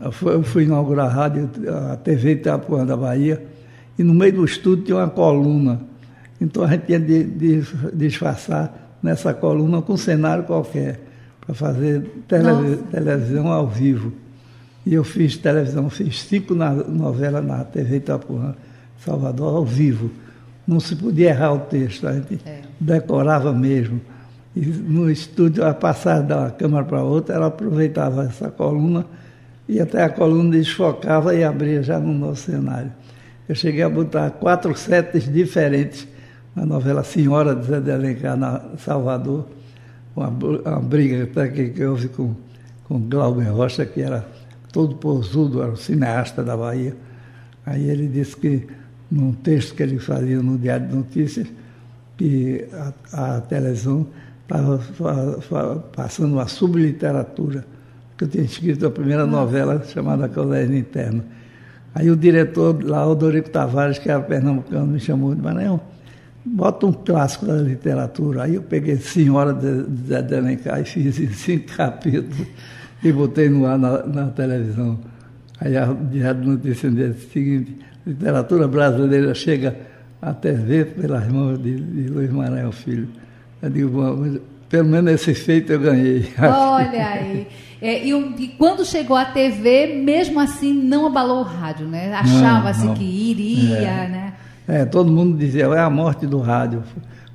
eu 0.00 0.42
fui, 0.42 0.64
inaugurar 0.64 1.06
a 1.06 1.08
rádio, 1.08 1.50
a 1.92 1.96
TV 1.96 2.32
Itapuã 2.32 2.86
da 2.86 2.96
Bahia, 2.96 3.44
e 3.98 4.02
no 4.02 4.14
meio 4.14 4.32
do 4.32 4.44
estúdio 4.44 4.84
tinha 4.84 4.96
uma 4.96 5.08
coluna. 5.08 5.80
Então 6.40 6.64
a 6.64 6.68
gente 6.68 6.86
tinha 6.86 6.98
de, 6.98 7.22
de 7.22 7.62
disfarçar 7.92 8.96
nessa 9.02 9.34
coluna 9.34 9.82
com 9.82 9.92
um 9.92 9.96
cenário 9.96 10.44
qualquer, 10.44 11.00
para 11.40 11.54
fazer 11.54 12.02
tele, 12.26 12.78
televisão 12.90 13.48
ao 13.48 13.68
vivo. 13.68 14.12
E 14.84 14.94
eu 14.94 15.04
fiz 15.04 15.36
televisão, 15.36 15.90
fiz 15.90 16.22
cinco 16.22 16.54
novelas 16.54 17.44
na 17.44 17.64
TV 17.64 17.96
Itapuã, 17.96 18.54
Salvador, 19.04 19.56
ao 19.56 19.64
vivo. 19.64 20.10
Não 20.66 20.80
se 20.80 20.96
podia 20.96 21.30
errar 21.30 21.52
o 21.52 21.58
texto, 21.60 22.06
a 22.06 22.12
gente 22.12 22.40
é. 22.46 22.60
decorava 22.78 23.52
mesmo. 23.52 24.00
E 24.54 24.60
no 24.60 25.10
estúdio, 25.10 25.64
a 25.64 25.74
passagem 25.74 26.26
da 26.26 26.50
câmera 26.50 26.84
para 26.84 27.02
outra, 27.02 27.34
ela 27.34 27.46
aproveitava 27.46 28.24
essa 28.24 28.50
coluna 28.50 29.04
e 29.68 29.80
até 29.80 30.02
a 30.02 30.08
coluna 30.08 30.50
desfocava 30.50 31.34
e 31.34 31.44
abria 31.44 31.82
já 31.82 31.98
no 31.98 32.12
nosso 32.12 32.50
cenário. 32.50 32.92
Eu 33.48 33.54
cheguei 33.54 33.82
a 33.82 33.88
botar 33.88 34.30
quatro 34.30 34.76
setes 34.76 35.32
diferentes 35.32 36.06
na 36.54 36.66
novela 36.66 37.04
Senhora 37.04 37.54
de 37.54 37.66
Zé 37.66 37.80
de 37.80 37.90
Alencar, 37.90 38.36
na 38.36 38.60
Salvador, 38.78 39.46
uma, 40.16 40.28
uma 40.28 40.80
briga 40.80 41.26
que, 41.48 41.68
que 41.70 41.84
houve 41.84 42.08
com, 42.08 42.34
com 42.84 42.98
Glauber 43.00 43.48
Rocha, 43.52 43.86
que 43.86 44.02
era 44.02 44.26
todo 44.72 44.96
posudo, 44.96 45.62
era 45.62 45.72
o 45.72 45.76
cineasta 45.76 46.42
da 46.42 46.56
Bahia. 46.56 46.96
Aí 47.66 47.88
ele 47.88 48.08
disse 48.08 48.36
que, 48.36 48.66
num 49.10 49.32
texto 49.32 49.74
que 49.74 49.82
ele 49.82 49.98
fazia 49.98 50.42
no 50.42 50.58
Diário 50.58 50.88
de 50.88 50.94
Notícias, 50.94 51.46
que 52.16 52.66
a, 53.12 53.36
a 53.36 53.40
televisão 53.40 54.06
estava 54.42 55.76
passando 55.94 56.34
uma 56.34 56.46
subliteratura, 56.46 57.64
que 58.16 58.24
eu 58.24 58.28
tinha 58.28 58.44
escrito 58.44 58.86
a 58.86 58.90
primeira 58.90 59.26
novela 59.26 59.82
chamada 59.84 60.28
Colégio 60.28 60.76
Interno. 60.76 61.24
Aí 61.94 62.10
o 62.10 62.16
diretor 62.16 62.82
lá, 62.84 63.06
o 63.06 63.14
Dorico 63.14 63.50
Tavares, 63.50 63.98
que 63.98 64.10
era 64.10 64.20
pernambucano, 64.20 64.86
me 64.86 65.00
chamou 65.00 65.34
de 65.34 65.42
Maranhão, 65.42 65.80
bota 66.44 66.86
um 66.86 66.92
clássico 66.92 67.46
da 67.46 67.54
literatura. 67.54 68.44
Aí 68.44 68.54
eu 68.56 68.62
peguei 68.62 68.96
Senhora 68.96 69.52
de, 69.52 69.84
de, 69.84 70.22
de 70.22 70.34
Alencar 70.34 70.80
e 70.80 70.84
fiz 70.84 71.18
em 71.18 71.32
cinco 71.32 71.76
capítulos 71.76 72.46
e 73.02 73.12
botei 73.12 73.48
no 73.48 73.66
ar 73.66 73.78
na, 73.78 74.06
na 74.06 74.26
televisão. 74.28 74.98
Aí 75.60 75.76
a 75.76 75.86
Diário 75.86 76.40
de 76.40 76.48
Notícias 76.48 76.94
disse 76.94 77.26
o 77.26 77.30
seguinte, 77.30 77.76
literatura 78.06 78.66
brasileira 78.66 79.34
chega 79.34 79.76
à 80.20 80.32
TV 80.32 80.84
pelas 80.84 81.26
mãos 81.28 81.62
de, 81.62 81.76
de 81.76 82.08
Luiz 82.08 82.30
Maranhão 82.30 82.72
Filho. 82.72 83.08
Eu 83.62 83.70
digo, 83.70 83.90
bom, 83.90 84.38
pelo 84.68 84.88
menos 84.88 85.12
esse 85.12 85.34
feito 85.34 85.72
eu 85.72 85.80
ganhei. 85.80 86.28
Olha 86.38 87.06
aí. 87.06 87.46
É, 87.82 88.04
e, 88.04 88.12
e, 88.12 88.48
quando 88.48 88.84
chegou 88.84 89.16
a 89.16 89.24
TV, 89.24 90.02
mesmo 90.04 90.38
assim 90.38 90.72
não 90.72 91.06
abalou 91.06 91.40
o 91.40 91.44
rádio, 91.44 91.86
né? 91.86 92.12
Achava-se 92.14 92.88
que 92.92 93.04
iria, 93.04 93.78
é. 93.78 94.08
né? 94.08 94.32
É, 94.68 94.84
todo 94.84 95.10
mundo 95.10 95.36
dizia, 95.36 95.64
é 95.64 95.80
a 95.80 95.90
morte 95.90 96.26
do 96.26 96.38
rádio. 96.38 96.82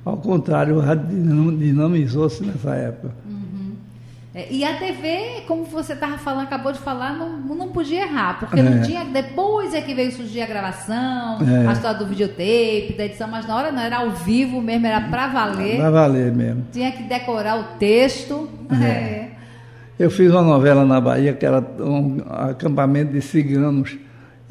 Ao 0.04 0.16
contrário, 0.16 0.76
o 0.76 0.80
rádio 0.80 1.06
dinamizou-se 1.58 2.42
nessa 2.44 2.74
época. 2.74 3.12
É, 4.36 4.48
e 4.50 4.62
a 4.62 4.76
TV, 4.76 5.44
como 5.48 5.64
você 5.64 5.94
estava 5.94 6.18
falando, 6.18 6.42
acabou 6.42 6.70
de 6.70 6.78
falar, 6.78 7.16
não, 7.16 7.38
não 7.38 7.68
podia 7.68 8.02
errar, 8.02 8.38
porque 8.38 8.60
não 8.60 8.74
é. 8.74 8.80
tinha. 8.82 9.02
Depois 9.02 9.72
é 9.72 9.80
que 9.80 9.94
veio 9.94 10.12
surgir 10.12 10.42
a 10.42 10.46
gravação, 10.46 11.38
é. 11.40 11.66
a 11.66 11.72
história 11.72 11.98
do 11.98 12.04
videotape, 12.04 12.94
da 12.98 13.06
edição, 13.06 13.28
mas 13.28 13.48
na 13.48 13.56
hora 13.56 13.72
não, 13.72 13.80
era 13.80 13.96
ao 13.96 14.10
vivo 14.10 14.60
mesmo, 14.60 14.86
era 14.86 15.00
para 15.00 15.28
valer. 15.28 15.78
Para 15.78 15.90
valer 15.90 16.30
mesmo. 16.34 16.66
Tinha 16.70 16.92
que 16.92 17.04
decorar 17.04 17.58
o 17.58 17.78
texto. 17.78 18.46
É. 18.70 18.84
é. 18.84 19.30
Eu 19.98 20.10
fiz 20.10 20.30
uma 20.30 20.42
novela 20.42 20.84
na 20.84 21.00
Bahia 21.00 21.32
que 21.32 21.46
era 21.46 21.64
um 21.80 22.18
acampamento 22.28 23.14
de 23.14 23.22
ciganos. 23.22 23.96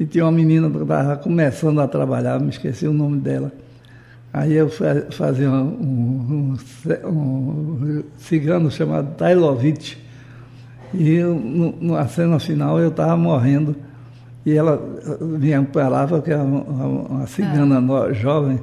E 0.00 0.04
tinha 0.04 0.24
uma 0.24 0.32
menina 0.32 0.68
que 0.68 0.82
estava 0.82 1.16
começando 1.16 1.80
a 1.80 1.86
trabalhar, 1.86 2.40
me 2.40 2.50
esqueci 2.50 2.88
o 2.88 2.92
nome 2.92 3.18
dela. 3.18 3.52
Aí 4.36 4.52
eu 4.52 4.68
fazia 4.68 5.50
um, 5.50 6.54
um, 7.06 7.08
um 7.08 8.04
cigano 8.18 8.70
chamado 8.70 9.14
Tailovich. 9.16 9.96
E 10.92 11.14
eu, 11.14 11.42
na 11.80 12.06
cena 12.06 12.38
final 12.38 12.78
eu 12.78 12.90
estava 12.90 13.16
morrendo. 13.16 13.74
E 14.44 14.52
ela 14.52 14.78
me 15.22 15.54
amparava, 15.54 16.20
que 16.20 16.30
era 16.30 16.42
uma, 16.42 16.60
uma 16.60 17.26
cigana 17.26 17.78
ah. 17.78 18.12
jovem. 18.12 18.60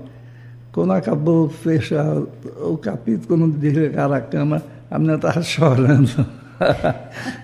Quando 0.71 0.93
acabou 0.93 1.49
fechar 1.49 2.17
o 2.61 2.77
capítulo, 2.77 3.27
quando 3.27 3.57
desligaram 3.57 4.13
a 4.13 4.21
câmera, 4.21 4.63
a 4.91 4.99
menina 4.99 5.15
estava 5.15 5.41
chorando. 5.41 6.23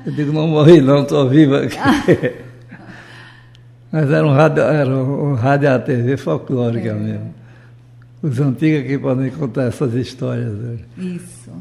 eu 0.05 0.13
digo, 0.13 0.31
não 0.31 0.47
morri 0.47 0.81
não, 0.81 1.01
estou 1.01 1.27
viva 1.27 1.61
aqui. 1.63 1.77
Mas 3.91 4.11
era 4.11 4.23
um 4.23 4.33
rádio, 4.33 4.61
era 4.61 4.95
um 4.95 5.33
rádio 5.33 5.73
à 5.73 5.79
TV 5.79 6.15
folclórica 6.15 6.89
é. 6.89 6.93
mesmo. 6.93 7.38
Os 8.21 8.39
antigos 8.39 8.87
que 8.87 8.97
podem 8.97 9.29
contar 9.31 9.63
essas 9.63 9.93
histórias. 9.93 10.51
Né? 10.51 10.77
Isso. 10.97 11.51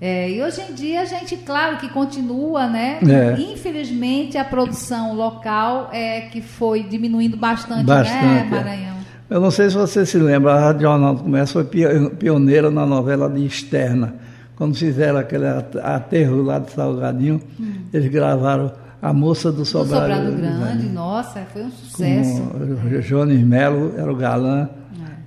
É, 0.00 0.28
e 0.28 0.42
hoje 0.42 0.60
em 0.60 0.74
dia 0.74 1.02
a 1.02 1.04
gente, 1.04 1.36
claro 1.36 1.76
que 1.76 1.88
continua, 1.88 2.66
né? 2.66 2.98
É. 3.08 3.40
Infelizmente 3.40 4.36
a 4.36 4.44
produção 4.44 5.14
local 5.14 5.90
é 5.92 6.22
que 6.22 6.42
foi 6.42 6.82
diminuindo 6.82 7.36
bastante, 7.36 7.78
né, 7.78 7.84
bastante 7.84 8.24
né, 8.24 8.48
Maranhão? 8.50 8.96
Eu 9.30 9.40
não 9.40 9.50
sei 9.52 9.70
se 9.70 9.76
você 9.76 10.04
se 10.04 10.18
lembra, 10.18 10.54
a 10.54 10.60
Rádio 10.60 10.82
Jornal 10.82 11.14
do 11.14 11.22
Comércio 11.22 11.64
foi 11.64 12.10
pioneira 12.18 12.68
na 12.68 12.84
novela 12.84 13.30
de 13.30 13.46
Externa. 13.46 14.14
Quando 14.56 14.74
fizeram 14.74 15.18
aquele 15.18 15.46
aterro 15.82 16.42
lá 16.42 16.58
de 16.58 16.72
Salgadinho, 16.72 17.40
hum. 17.60 17.72
eles 17.92 18.10
gravaram 18.10 18.72
a 19.00 19.12
Moça 19.12 19.52
do 19.52 19.64
Sobrado, 19.64 20.06
do 20.06 20.30
Sobrado 20.30 20.36
Grande, 20.36 20.86
né? 20.86 20.92
nossa, 20.92 21.42
foi 21.52 21.62
um 21.62 21.70
sucesso. 21.70 22.42
Com 22.42 22.96
o 22.96 23.00
Jones 23.00 23.40
Melo 23.40 23.94
era 23.96 24.12
o 24.12 24.16
galã 24.16 24.68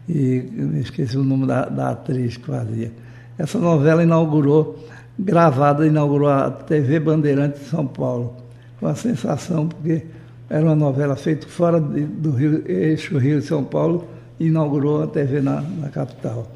e 0.07 0.43
esqueci 0.81 1.17
o 1.17 1.23
nome 1.23 1.47
da, 1.47 1.65
da, 1.65 1.89
atriz 1.91 2.37
que 2.37 2.45
fazia. 2.45 2.91
Essa 3.37 3.59
novela 3.59 4.03
inaugurou, 4.03 4.83
gravada, 5.17 5.85
inaugurou 5.85 6.29
a 6.29 6.49
TV 6.51 6.99
Bandeirante 6.99 7.59
de 7.59 7.65
São 7.65 7.85
Paulo. 7.85 8.35
Foi 8.79 8.89
uma 8.89 8.95
sensação, 8.95 9.67
porque 9.67 10.03
era 10.49 10.63
uma 10.63 10.75
novela 10.75 11.15
feita 11.15 11.47
fora 11.47 11.79
de, 11.79 12.01
do 12.01 12.31
Rio, 12.31 12.63
eixo 12.65 13.17
Rio 13.17 13.39
de 13.39 13.45
São 13.45 13.63
Paulo 13.63 14.07
e 14.39 14.47
inaugurou 14.47 15.03
a 15.03 15.07
TV 15.07 15.41
na, 15.41 15.61
na 15.61 15.89
capital. 15.89 16.47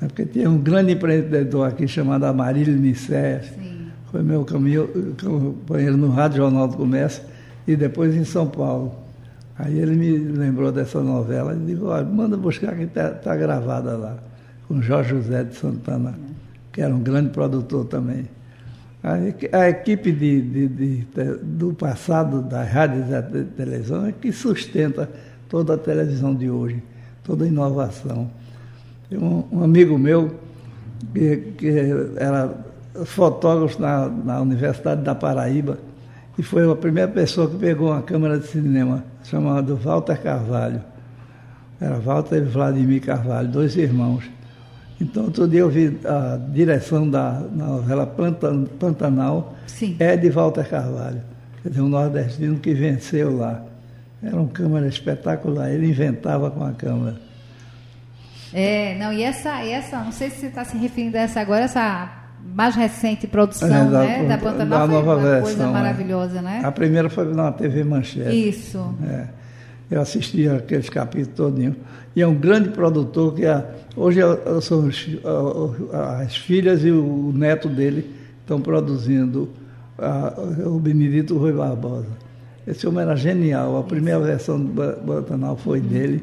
É 0.00 0.06
porque 0.06 0.26
tinha 0.26 0.50
um 0.50 0.58
grande 0.58 0.92
empreendedor 0.92 1.68
aqui 1.68 1.86
chamado 1.88 2.24
Amarílio. 2.24 2.74
Sim 2.94 3.72
foi 4.12 4.22
meu 4.22 4.44
caminho, 4.44 4.86
companheiro 5.18 5.96
no 5.96 6.10
Rádio 6.10 6.36
Jornal 6.36 6.68
do 6.68 6.76
Comércio, 6.76 7.22
e 7.66 7.74
depois 7.74 8.14
em 8.14 8.24
São 8.24 8.46
Paulo. 8.46 8.94
Aí 9.64 9.78
ele 9.78 9.94
me 9.94 10.18
lembrou 10.18 10.72
dessa 10.72 11.00
novela 11.00 11.54
e 11.54 11.58
disse, 11.66 11.82
olha, 11.84 12.04
manda 12.04 12.36
buscar 12.36 12.74
que 12.74 12.82
está 12.82 13.10
tá 13.10 13.36
gravada 13.36 13.96
lá, 13.96 14.16
com 14.66 14.82
Jorge 14.82 15.10
José 15.10 15.44
de 15.44 15.54
Santana, 15.54 16.18
que 16.72 16.82
era 16.82 16.92
um 16.92 16.98
grande 16.98 17.30
produtor 17.30 17.84
também. 17.84 18.28
A, 19.04 19.18
a 19.56 19.68
equipe 19.68 20.10
de, 20.10 20.42
de, 20.42 20.68
de, 20.68 21.06
do 21.42 21.72
passado 21.74 22.42
das 22.42 22.68
rádios 22.68 23.06
e 23.08 23.44
televisão 23.56 24.04
é 24.04 24.10
que 24.10 24.32
sustenta 24.32 25.08
toda 25.48 25.74
a 25.74 25.78
televisão 25.78 26.34
de 26.34 26.50
hoje, 26.50 26.82
toda 27.22 27.44
a 27.44 27.46
inovação. 27.46 28.28
Um, 29.12 29.58
um 29.58 29.62
amigo 29.62 29.96
meu, 29.96 30.34
que, 31.14 31.36
que 31.56 31.68
era 32.16 32.52
fotógrafo 33.04 33.80
na, 33.80 34.08
na 34.08 34.40
Universidade 34.40 35.02
da 35.02 35.14
Paraíba, 35.14 35.78
e 36.38 36.42
foi 36.42 36.70
a 36.70 36.74
primeira 36.74 37.10
pessoa 37.10 37.48
que 37.48 37.56
pegou 37.56 37.90
uma 37.90 38.02
câmera 38.02 38.38
de 38.38 38.46
cinema, 38.46 39.04
chamada 39.22 39.74
Walter 39.74 40.20
Carvalho. 40.20 40.82
Era 41.80 41.98
Walter 41.98 42.36
e 42.36 42.40
Vladimir 42.40 43.02
Carvalho, 43.02 43.48
dois 43.48 43.76
irmãos. 43.76 44.24
Então, 45.00 45.24
outro 45.24 45.48
dia 45.48 45.60
eu 45.60 45.68
vi 45.68 45.98
a 46.04 46.36
direção 46.36 47.08
da 47.08 47.32
novela 47.32 48.06
Pantanal, 48.78 49.54
Sim. 49.66 49.96
é 49.98 50.16
de 50.16 50.30
Walter 50.30 50.68
Carvalho, 50.68 51.20
quer 51.62 51.70
dizer, 51.70 51.82
um 51.82 51.88
nordestino 51.88 52.58
que 52.58 52.72
venceu 52.72 53.36
lá. 53.36 53.64
Era 54.22 54.36
uma 54.36 54.48
câmera 54.48 54.86
espetacular, 54.86 55.70
ele 55.70 55.88
inventava 55.88 56.50
com 56.50 56.64
a 56.64 56.72
câmera. 56.72 57.16
É, 58.54 58.96
não, 58.98 59.12
e 59.12 59.22
essa, 59.22 59.64
essa 59.64 59.98
não 59.98 60.12
sei 60.12 60.30
se 60.30 60.40
você 60.40 60.46
está 60.46 60.64
se 60.64 60.76
referindo 60.76 61.16
a 61.16 61.20
essa 61.20 61.40
agora, 61.40 61.64
essa 61.64 62.21
mais 62.54 62.74
recente 62.74 63.26
produção 63.26 63.68
é, 63.68 63.84
da, 63.84 64.00
né, 64.00 64.28
da 64.28 64.38
Pantanal 64.38 64.86
da 64.86 64.94
nova 64.94 65.14
uma 65.14 65.22
versão, 65.22 65.42
coisa 65.42 65.64
é. 65.64 65.66
maravilhosa, 65.66 66.38
é. 66.38 66.42
né? 66.42 66.60
A 66.64 66.72
primeira 66.72 67.08
foi 67.08 67.32
na 67.32 67.52
TV 67.52 67.84
Manchete. 67.84 68.48
Isso. 68.48 68.94
É. 69.04 69.26
Eu 69.90 70.00
assisti 70.00 70.48
aqueles 70.48 70.88
capítulos 70.88 71.36
todinho. 71.36 71.76
E 72.14 72.22
é 72.22 72.26
um 72.26 72.34
grande 72.34 72.70
produtor 72.70 73.34
que 73.34 73.44
é, 73.44 73.64
hoje 73.96 74.20
são 74.60 74.88
as 76.22 76.36
filhas 76.36 76.84
e 76.84 76.90
o 76.90 77.32
neto 77.34 77.68
dele 77.68 78.10
estão 78.40 78.60
produzindo 78.60 79.50
a, 79.98 80.32
o 80.66 80.78
Benedito 80.78 81.36
Rui 81.36 81.52
Barbosa. 81.52 82.22
Esse 82.66 82.86
homem 82.86 83.02
era 83.02 83.16
genial. 83.16 83.78
A 83.78 83.82
primeira 83.82 84.18
Isso. 84.20 84.28
versão 84.28 84.60
do 84.60 84.72
Pantanal 84.72 85.56
foi 85.56 85.80
dele. 85.80 86.22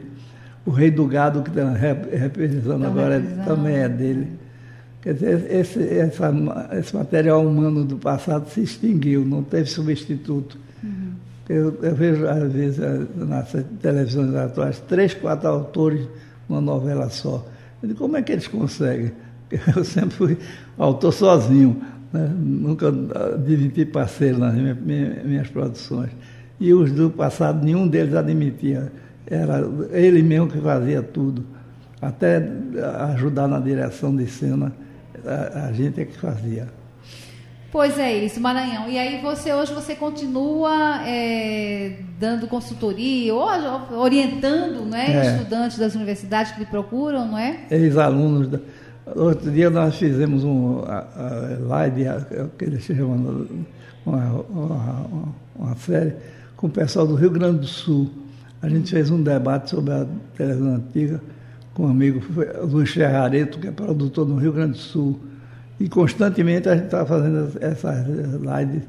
O 0.65 0.71
Rei 0.71 0.91
do 0.91 1.05
Gado, 1.05 1.41
que 1.41 1.49
está 1.49 1.71
representando 1.71 2.85
agora, 2.85 3.15
é, 3.15 3.43
também 3.43 3.75
é 3.75 3.89
dele. 3.89 4.38
Quer 5.01 5.13
dizer, 5.13 5.47
esse, 5.49 5.81
essa, 5.81 6.33
esse 6.73 6.95
material 6.95 7.45
humano 7.45 7.85
do 7.85 7.97
passado 7.97 8.49
se 8.49 8.61
extinguiu, 8.61 9.23
não 9.23 9.43
teve 9.43 9.69
substituto. 9.69 10.57
Uhum. 10.83 11.13
Eu, 11.47 11.79
eu, 11.81 11.95
vejo, 11.95 12.27
às 12.27 12.51
vezes, 12.51 12.79
nas 13.15 13.55
televisões 13.81 14.35
atuais, 14.35 14.79
três, 14.87 15.13
quatro 15.13 15.47
autores 15.47 16.05
numa 16.49 16.59
novela 16.59 17.09
só. 17.09 17.45
Eu 17.81 17.87
digo, 17.87 17.99
como 17.99 18.17
é 18.17 18.21
que 18.21 18.33
eles 18.33 18.47
conseguem? 18.47 19.11
Eu 19.75 19.83
sempre 19.83 20.15
fui 20.15 20.37
autor 20.77 21.11
sozinho, 21.11 21.81
né? 22.13 22.29
nunca 22.37 22.89
admiti 22.89 23.85
parceiro 23.85 24.37
nas 24.37 24.53
minhas, 24.53 24.77
minhas 25.25 25.47
produções. 25.47 26.11
E 26.59 26.73
os 26.73 26.91
do 26.91 27.09
passado, 27.09 27.63
nenhum 27.63 27.87
deles 27.87 28.13
admitia. 28.13 28.91
Era 29.25 29.61
ele 29.91 30.21
mesmo 30.21 30.49
que 30.49 30.59
fazia 30.59 31.01
tudo, 31.01 31.45
até 32.01 32.47
ajudar 33.13 33.47
na 33.47 33.59
direção 33.59 34.15
de 34.15 34.27
cena 34.27 34.71
a, 35.25 35.67
a 35.67 35.73
gente 35.73 36.01
é 36.01 36.05
que 36.05 36.17
fazia. 36.17 36.67
Pois 37.71 37.99
é 37.99 38.25
isso, 38.25 38.41
Maranhão. 38.41 38.89
E 38.89 38.97
aí 38.97 39.21
você 39.21 39.53
hoje 39.53 39.73
você 39.73 39.93
continua 39.93 41.01
é, 41.05 41.97
dando 42.19 42.47
consultoria 42.47 43.33
ou 43.33 43.47
orientando 43.99 44.85
né, 44.85 45.15
é. 45.15 45.35
estudantes 45.35 45.77
das 45.77 45.93
universidades 45.93 46.51
que 46.51 46.59
lhe 46.59 46.65
procuram, 46.65 47.27
não 47.27 47.37
é? 47.37 47.67
Ex-alunos. 47.69 48.59
Outro 49.15 49.51
dia 49.51 49.69
nós 49.69 49.95
fizemos 49.95 50.43
um 50.43 50.83
a, 50.83 51.05
a 51.15 51.67
live, 51.67 52.05
que 52.57 52.65
eles 52.65 52.83
chamam 52.83 53.47
uma, 54.03 54.45
uma, 54.49 55.05
uma, 55.55 55.75
série, 55.75 56.13
com 56.55 56.67
o 56.67 56.69
pessoal 56.71 57.05
do 57.05 57.13
Rio 57.13 57.29
Grande 57.29 57.59
do 57.59 57.67
Sul. 57.67 58.09
A 58.61 58.67
gente 58.67 58.89
fez 58.89 59.11
um 59.11 59.21
debate 59.21 59.69
sobre 59.69 59.93
a 59.93 60.07
televisão 60.35 60.75
antiga 60.75 61.21
com 61.73 61.85
um 61.85 61.89
amigo, 61.89 62.21
Luiz 62.63 62.91
Ferrareto, 62.91 63.59
que 63.59 63.67
é 63.67 63.71
produtor 63.71 64.27
no 64.27 64.35
Rio 64.35 64.53
Grande 64.53 64.73
do 64.73 64.77
Sul. 64.77 65.19
E 65.79 65.87
constantemente 65.87 66.67
a 66.67 66.75
gente 66.75 66.85
estava 66.85 67.05
fazendo 67.05 67.57
essas 67.61 68.05
lives 68.05 68.83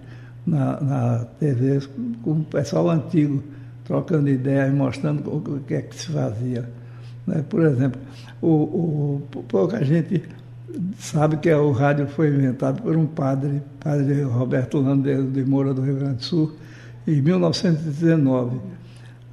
na, 0.47 0.81
na 0.81 1.25
TV 1.39 1.81
com 2.23 2.33
o 2.33 2.45
pessoal 2.45 2.91
antigo, 2.91 3.43
trocando 3.85 4.29
ideias, 4.29 4.73
mostrando 4.73 5.29
o 5.31 5.61
que 5.61 5.75
é 5.75 5.83
que 5.83 5.95
se 5.95 6.11
fazia. 6.11 6.69
Né? 7.27 7.45
Por 7.49 7.63
exemplo, 7.63 8.01
o, 8.43 8.49
o, 8.49 9.23
pouca 9.49 9.85
gente 9.85 10.23
sabe 10.99 11.37
que 11.37 11.53
o 11.53 11.73
rádio 11.73 12.07
foi 12.09 12.29
inventado 12.29 12.83
por 12.83 12.97
um 12.97 13.07
padre, 13.07 13.63
padre 13.79 14.23
Roberto 14.23 14.79
Landeiro 14.79 15.25
de 15.31 15.45
Moura 15.45 15.75
do 15.75 15.83
Rio 15.83 15.97
Grande 15.97 16.17
do 16.17 16.25
Sul, 16.25 16.53
em 17.07 17.21
1919. 17.21 18.59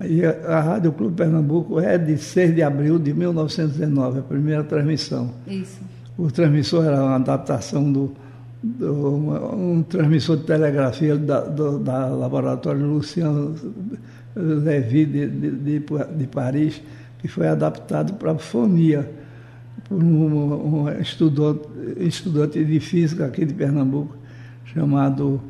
E 0.02 0.24
a, 0.24 0.60
Rádio 0.60 0.92
Clube 0.92 1.16
Pernambuco 1.16 1.80
é 1.80 1.98
de 1.98 2.18
6 2.18 2.56
de 2.56 2.62
abril 2.62 3.00
de 3.00 3.14
1919, 3.14 4.20
a 4.20 4.22
primeira 4.22 4.64
transmissão. 4.64 5.32
Isso. 5.48 5.80
O 6.18 6.30
transmissor 6.32 6.86
era 6.86 7.04
uma 7.04 7.16
adaptação 7.16 7.92
do, 7.92 8.14
do 8.62 8.94
um, 8.94 9.78
um 9.78 9.84
transmissor 9.84 10.38
de 10.38 10.44
telegrafia 10.44 11.16
da, 11.18 11.42
do, 11.42 11.80
da 11.80 12.08
Laboratório 12.08 12.86
Luciano 12.86 13.56
Levy 14.36 15.06
de, 15.06 15.28
de, 15.28 15.52
de, 15.52 15.80
de 15.80 16.28
Paris, 16.28 16.82
que 17.20 17.28
foi 17.28 17.48
adaptado 17.48 18.14
para 18.14 18.38
fonia 18.38 19.10
por 19.88 20.04
um, 20.04 20.84
um 20.84 20.90
estudante, 21.00 21.68
estudante 21.98 22.64
de 22.64 22.80
física 22.80 23.26
aqui 23.26 23.46
de 23.46 23.54
Pernambuco, 23.54 24.16
chamado, 24.66 25.42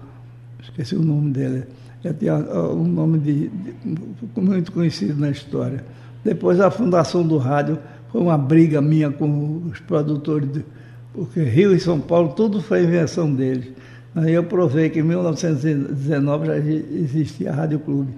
esqueci 0.61 0.95
o 0.95 1.01
nome 1.01 1.31
dele, 1.31 1.63
já 2.03 2.13
tinha 2.13 2.35
um 2.35 2.83
nome 2.83 3.19
de, 3.19 3.47
de, 3.49 4.41
muito 4.41 4.71
conhecido 4.71 5.19
na 5.19 5.29
história. 5.29 5.83
Depois 6.23 6.59
a 6.59 6.69
fundação 6.69 7.25
do 7.25 7.37
rádio 7.37 7.79
foi 8.11 8.21
uma 8.21 8.37
briga 8.37 8.81
minha 8.81 9.09
com 9.09 9.63
os 9.71 9.79
produtores, 9.79 10.51
de, 10.51 10.65
porque 11.13 11.41
Rio 11.41 11.73
e 11.73 11.79
São 11.79 11.99
Paulo 11.99 12.33
tudo 12.33 12.61
foi 12.61 12.83
invenção 12.83 13.33
deles. 13.33 13.69
Aí 14.15 14.33
eu 14.33 14.43
provei 14.43 14.89
que 14.89 14.99
em 14.99 15.03
1919 15.03 16.47
já 16.47 16.57
existia 16.57 17.51
a 17.51 17.55
Rádio 17.55 17.79
Clube. 17.79 18.11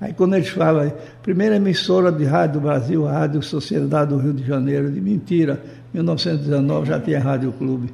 Aí 0.00 0.12
quando 0.12 0.34
eles 0.34 0.48
falam, 0.48 0.92
primeira 1.22 1.56
emissora 1.56 2.12
de 2.12 2.24
rádio 2.24 2.60
do 2.60 2.66
Brasil, 2.66 3.08
a 3.08 3.12
Rádio 3.12 3.42
Sociedade 3.42 4.10
do 4.10 4.18
Rio 4.18 4.34
de 4.34 4.44
Janeiro, 4.44 4.90
de 4.90 5.00
mentira, 5.00 5.62
1919 5.94 6.86
já 6.86 7.00
tinha 7.00 7.18
Rádio 7.18 7.52
Clube. 7.52 7.92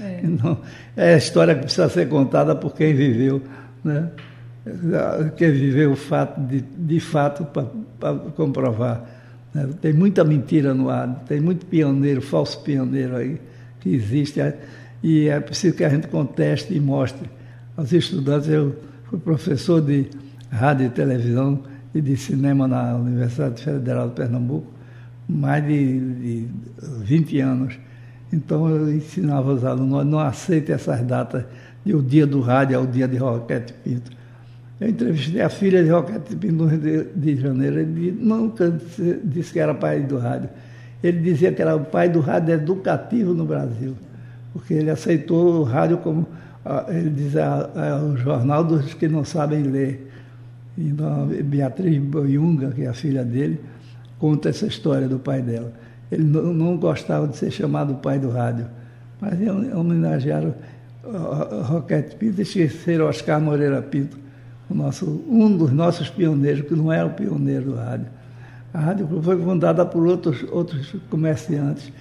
É. 0.00 0.20
Não, 0.28 0.58
é 0.96 1.14
a 1.14 1.16
história 1.16 1.54
que 1.54 1.62
precisa 1.62 1.88
ser 1.88 2.08
contada 2.08 2.54
por 2.54 2.74
quem 2.74 2.94
viveu. 2.94 3.40
Né? 3.82 4.10
Quer 5.36 5.50
viver 5.50 5.88
o 5.88 5.96
fato 5.96 6.40
de, 6.40 6.60
de 6.60 7.00
fato 7.00 7.44
para 7.98 8.14
comprovar. 8.36 9.04
Né? 9.52 9.68
Tem 9.80 9.92
muita 9.92 10.22
mentira 10.22 10.72
no 10.72 10.88
ar, 10.88 11.24
tem 11.26 11.40
muito 11.40 11.66
pioneiro, 11.66 12.22
falso 12.22 12.60
pioneiro 12.62 13.16
aí 13.16 13.40
que 13.80 13.94
existe 13.94 14.40
e 15.02 15.28
é 15.28 15.40
preciso 15.40 15.76
que 15.76 15.84
a 15.84 15.88
gente 15.88 16.06
conteste 16.06 16.72
e 16.72 16.80
mostre 16.80 17.28
aos 17.76 17.92
estudantes. 17.92 18.48
Eu 18.48 18.76
fui 19.04 19.18
professor 19.18 19.80
de 19.80 20.06
rádio 20.48 20.86
e 20.86 20.90
televisão 20.90 21.60
e 21.92 22.00
de 22.00 22.16
cinema 22.16 22.68
na 22.68 22.94
Universidade 22.94 23.62
Federal 23.62 24.08
de 24.08 24.14
Pernambuco 24.14 24.72
mais 25.28 25.64
de, 25.66 25.98
de 25.98 26.48
20 27.00 27.40
anos. 27.40 27.78
Então 28.32 28.68
eu 28.68 28.94
ensinava 28.94 29.52
os 29.52 29.64
alunos, 29.64 30.06
não 30.06 30.20
aceitem 30.20 30.74
essas 30.74 31.00
datas 31.02 31.44
de 31.84 31.94
o 31.94 32.00
dia 32.00 32.26
do 32.26 32.40
rádio 32.40 32.78
ao 32.78 32.86
dia 32.86 33.08
de 33.08 33.16
Roquete 33.16 33.72
Pinto 33.84 34.21
eu 34.82 34.88
entrevistei 34.88 35.40
a 35.40 35.48
filha 35.48 35.84
de 35.84 35.90
Roquete 35.90 36.34
no 36.50 36.66
Rio 36.66 37.06
de 37.14 37.36
Janeiro. 37.36 37.78
Ele 37.78 38.18
nunca 38.20 38.72
disse 39.22 39.52
que 39.52 39.60
era 39.60 39.72
pai 39.72 40.00
do 40.00 40.18
rádio. 40.18 40.50
Ele 41.02 41.20
dizia 41.20 41.52
que 41.52 41.62
era 41.62 41.76
o 41.76 41.84
pai 41.84 42.08
do 42.08 42.18
rádio 42.18 42.54
educativo 42.54 43.32
no 43.32 43.44
Brasil, 43.44 43.94
porque 44.52 44.74
ele 44.74 44.90
aceitou 44.90 45.60
o 45.60 45.62
rádio 45.62 45.98
como, 45.98 46.26
ele 46.88 47.10
dizia, 47.10 47.70
é 47.76 47.94
o 47.94 48.16
jornal 48.16 48.64
dos 48.64 48.92
que 48.94 49.06
não 49.06 49.24
sabem 49.24 49.62
ler. 49.62 50.10
E 50.76 50.92
Beatriz 51.42 51.98
Boiunga, 51.98 52.70
que 52.72 52.82
é 52.82 52.88
a 52.88 52.94
filha 52.94 53.24
dele, 53.24 53.60
conta 54.18 54.48
essa 54.48 54.66
história 54.66 55.08
do 55.08 55.18
pai 55.18 55.42
dela. 55.42 55.72
Ele 56.10 56.24
não, 56.24 56.52
não 56.52 56.76
gostava 56.76 57.28
de 57.28 57.36
ser 57.36 57.52
chamado 57.52 57.94
pai 57.94 58.18
do 58.18 58.30
rádio, 58.30 58.66
mas 59.20 59.38
homenagearam 59.74 60.54
Roquete 61.64 62.16
Pinto 62.16 62.40
e 62.40 62.42
esqueceram 62.42 63.06
Oscar 63.06 63.40
Moreira 63.40 63.80
Pinto, 63.82 64.21
nosso, 64.74 65.24
um 65.28 65.56
dos 65.56 65.72
nossos 65.72 66.08
pioneiros, 66.08 66.62
que 66.66 66.74
não 66.74 66.92
era 66.92 67.06
o 67.06 67.10
pioneiro 67.10 67.66
do 67.66 67.74
rádio. 67.76 68.06
A 68.72 68.80
Rádio 68.80 69.06
foi 69.22 69.38
fundada 69.38 69.84
por 69.84 70.06
outros, 70.06 70.44
outros 70.50 70.94
comerciantes. 71.10 71.92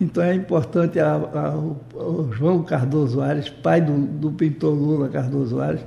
Então 0.00 0.22
é 0.22 0.34
importante 0.34 0.98
a, 0.98 1.14
a, 1.14 1.56
o 1.56 2.32
João 2.32 2.62
Cardoso 2.62 3.20
Ares, 3.20 3.48
pai 3.48 3.80
do, 3.80 3.96
do 3.96 4.32
pintor 4.32 4.74
Lula 4.74 5.08
Cardoso 5.08 5.60
Ares, 5.60 5.82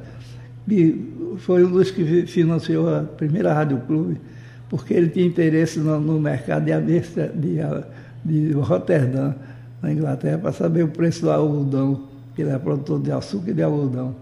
que 0.68 1.36
foi 1.38 1.66
um 1.66 1.72
dos 1.72 1.92
que 1.92 2.26
financiou 2.26 2.94
a 2.94 3.02
primeira 3.02 3.54
Rádio 3.54 3.80
Clube, 3.88 4.20
porque 4.70 4.94
ele 4.94 5.10
tinha 5.10 5.26
interesse 5.26 5.80
no, 5.80 6.00
no 6.00 6.20
mercado 6.20 6.66
de, 6.66 6.80
de, 6.82 7.62
de 8.24 8.52
Roterdã, 8.54 9.34
na 9.82 9.92
Inglaterra, 9.92 10.38
para 10.38 10.52
saber 10.52 10.84
o 10.84 10.88
preço 10.88 11.22
do 11.22 11.32
algodão, 11.32 12.08
que 12.36 12.42
ele 12.42 12.52
é 12.52 12.58
produtor 12.58 13.02
de 13.02 13.12
açúcar 13.12 13.52
e 13.52 13.54
de 13.54 13.64
algodão. 13.64 14.16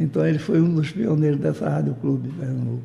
Então 0.00 0.26
ele 0.26 0.38
foi 0.38 0.60
um 0.60 0.74
dos 0.74 0.90
pioneiros 0.90 1.38
dessa 1.38 1.68
Rádio 1.68 1.94
Clube 2.00 2.28
de 2.28 2.34
Pernambuco. 2.34 2.82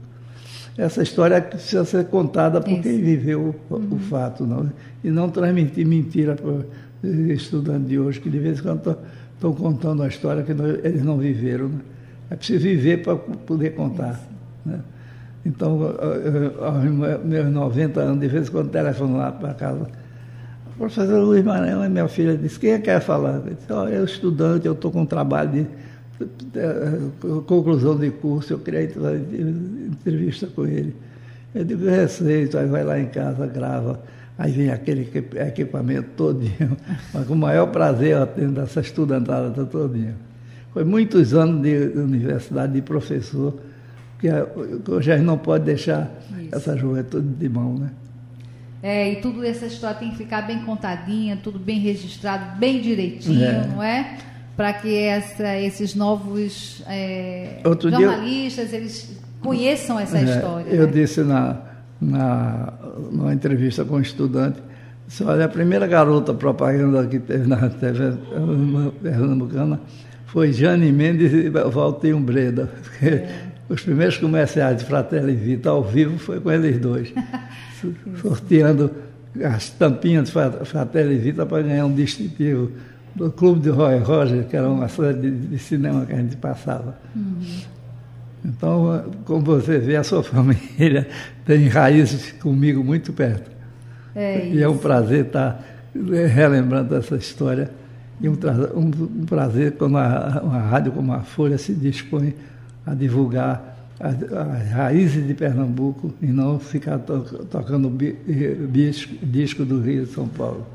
Essa 0.77 1.01
história 1.01 1.41
precisa 1.41 1.85
ser 1.85 2.05
contada 2.07 2.59
por 2.59 2.69
Isso. 2.69 2.81
quem 2.81 3.01
viveu 3.01 3.55
o, 3.69 3.73
uhum. 3.73 3.95
o, 3.95 3.99
fato, 3.99 4.45
não, 4.45 4.69
e 5.01 5.09
não 5.09 5.29
transmitir 5.29 5.87
mentira 5.87 6.35
para 6.35 6.51
os 6.51 7.15
estudantes 7.29 7.87
de 7.87 7.97
hoje, 7.97 8.19
que 8.19 8.29
de 8.29 8.37
vez 8.37 8.59
em 8.59 8.63
quando 8.63 8.97
estão 9.33 9.53
contando 9.53 10.03
a 10.03 10.07
história 10.09 10.43
que 10.43 10.53
não, 10.53 10.65
eles 10.65 11.01
não 11.01 11.17
viveram. 11.17 11.69
Né? 11.69 11.79
É 12.31 12.35
preciso 12.35 12.63
viver 12.63 13.03
para 13.03 13.15
poder 13.15 13.69
contar. 13.69 14.19
Né? 14.65 14.81
Então, 15.45 15.79
aos 16.59 17.23
meus 17.23 17.49
90 17.49 18.01
anos, 18.01 18.19
de 18.19 18.27
vez 18.27 18.49
em 18.49 18.51
quando 18.51 18.69
telefono 18.69 19.17
lá 19.17 19.31
para 19.31 19.53
casa, 19.53 19.87
o 20.67 20.77
professor 20.77 21.23
Luiz 21.23 21.45
Maranhão, 21.45 21.89
minha 21.89 22.07
filha, 22.09 22.35
disse, 22.35 22.59
quem 22.59 22.71
é 22.71 22.77
que 22.77 22.85
quer 22.85 22.99
falar? 22.99 23.35
Eu 23.35 23.53
disse, 23.53 23.71
oh, 23.71 23.87
eu 23.87 24.03
estudante, 24.03 24.65
eu 24.65 24.73
estou 24.73 24.91
com 24.91 25.03
um 25.03 25.05
trabalho 25.05 25.51
de 25.51 25.67
conclusão 27.45 27.97
de 27.97 28.09
curso, 28.11 28.53
eu 28.53 28.59
queria 28.59 28.83
entrevista 28.83 30.47
com 30.47 30.65
ele. 30.65 30.95
Eu 31.53 31.63
digo, 31.63 31.85
receito, 31.85 32.57
aí 32.57 32.67
vai 32.67 32.83
lá 32.83 32.99
em 32.99 33.07
casa, 33.07 33.45
grava, 33.47 34.01
aí 34.37 34.51
vem 34.51 34.69
aquele 34.69 35.09
equipamento 35.35 36.09
todinho. 36.17 36.77
Mas 37.13 37.25
com 37.27 37.33
o 37.33 37.37
maior 37.37 37.67
prazer 37.67 38.11
eu 38.11 38.23
atendo 38.23 38.61
essa 38.61 38.81
estudantada 38.81 39.65
todinha. 39.65 40.15
Foi 40.73 40.83
muitos 40.83 41.33
anos 41.33 41.61
de 41.61 41.97
universidade, 41.97 42.73
de 42.73 42.81
professor, 42.81 43.57
que 44.19 44.27
hoje 44.91 45.11
a 45.11 45.17
gente 45.17 45.25
não 45.25 45.37
pode 45.37 45.63
deixar 45.63 46.11
Isso. 46.37 46.55
essa 46.55 46.75
juventude 46.75 47.27
de 47.27 47.49
mão, 47.49 47.75
né? 47.75 47.91
É, 48.83 49.13
e 49.13 49.15
tudo 49.15 49.43
essa 49.43 49.65
história 49.65 49.97
tem 49.97 50.11
que 50.11 50.17
ficar 50.17 50.43
bem 50.43 50.59
contadinha, 50.59 51.39
tudo 51.41 51.57
bem 51.57 51.79
registrado, 51.79 52.59
bem 52.59 52.81
direitinho, 52.81 53.43
é. 53.43 53.67
não 53.67 53.81
é? 53.81 54.17
Para 54.55 54.73
que 54.73 54.95
essa, 54.95 55.57
esses 55.57 55.95
novos 55.95 56.81
é, 56.87 57.61
jornalistas 57.63 58.69
dia, 58.69 58.77
eles 58.77 59.17
conheçam 59.41 59.99
essa 59.99 60.17
é, 60.17 60.23
história. 60.23 60.69
Eu 60.69 60.85
né? 60.85 60.91
disse 60.91 61.21
na, 61.21 61.57
na 62.01 62.73
numa 63.11 63.33
entrevista 63.33 63.83
com 63.83 63.95
um 63.95 64.01
estudante, 64.01 64.59
disse, 65.07 65.23
olha, 65.23 65.45
a 65.45 65.49
primeira 65.49 65.85
garota 65.87 66.33
propaganda 66.33 67.05
que 67.05 67.19
teve 67.19 67.47
na 67.47 67.69
TV 67.69 68.13
pernambucana 69.01 69.79
foi 70.25 70.51
Jane 70.51 70.91
Mendes 70.91 71.31
e 71.33 71.49
Valtinho 71.49 72.19
Breda. 72.19 72.69
É. 73.01 73.27
Os 73.67 73.81
primeiros 73.81 74.17
comerciais 74.17 74.77
de 74.77 74.85
Fratelli 74.85 75.35
Vita 75.35 75.69
ao 75.69 75.83
vivo 75.83 76.19
foi 76.19 76.39
com 76.39 76.51
eles 76.51 76.77
dois, 76.77 77.11
sorteando 78.21 78.91
as 79.43 79.71
tampinhas 79.71 80.29
de 80.29 80.65
Fratelli 80.65 81.17
Vita 81.17 81.45
para 81.45 81.63
ganhar 81.63 81.85
um 81.85 81.93
distintivo 81.93 82.71
do 83.15 83.31
Clube 83.31 83.61
de 83.61 83.69
Roy 83.69 83.99
Roger, 83.99 84.45
que 84.45 84.57
era 84.57 84.69
uma 84.69 84.87
série 84.89 85.17
de, 85.19 85.31
de 85.31 85.59
cinema 85.59 86.05
que 86.05 86.13
a 86.13 86.17
gente 86.17 86.35
passava. 86.35 86.97
Uhum. 87.15 87.39
Então, 88.43 89.05
como 89.25 89.41
você 89.41 89.79
vê, 89.79 89.95
a 89.95 90.03
sua 90.03 90.21
família 90.23 91.07
tem 91.45 91.67
raízes 91.67 92.33
comigo 92.33 92.83
muito 92.83 93.13
perto. 93.13 93.49
É 94.15 94.47
e 94.47 94.61
é 94.61 94.67
um 94.67 94.77
prazer 94.77 95.25
estar 95.25 95.63
relembrando 96.33 96.95
essa 96.95 97.15
história. 97.15 97.71
E 98.21 98.29
um, 98.29 98.37
um, 98.75 99.21
um 99.21 99.25
prazer 99.25 99.73
quando 99.73 99.97
a, 99.97 100.41
uma 100.43 100.59
rádio 100.59 100.91
como 100.91 101.11
a 101.11 101.21
Folha 101.21 101.57
se 101.57 101.73
dispõe 101.73 102.33
a 102.85 102.93
divulgar 102.93 103.75
as, 103.99 104.15
as 104.31 104.71
raízes 104.71 105.25
de 105.25 105.33
Pernambuco 105.33 106.13
e 106.21 106.27
não 106.27 106.59
ficar 106.59 106.99
to, 106.99 107.45
tocando 107.49 107.89
bi, 107.89 108.15
disco, 108.71 109.13
disco 109.25 109.65
do 109.65 109.81
Rio 109.81 110.05
de 110.05 110.11
São 110.11 110.27
Paulo. 110.27 110.65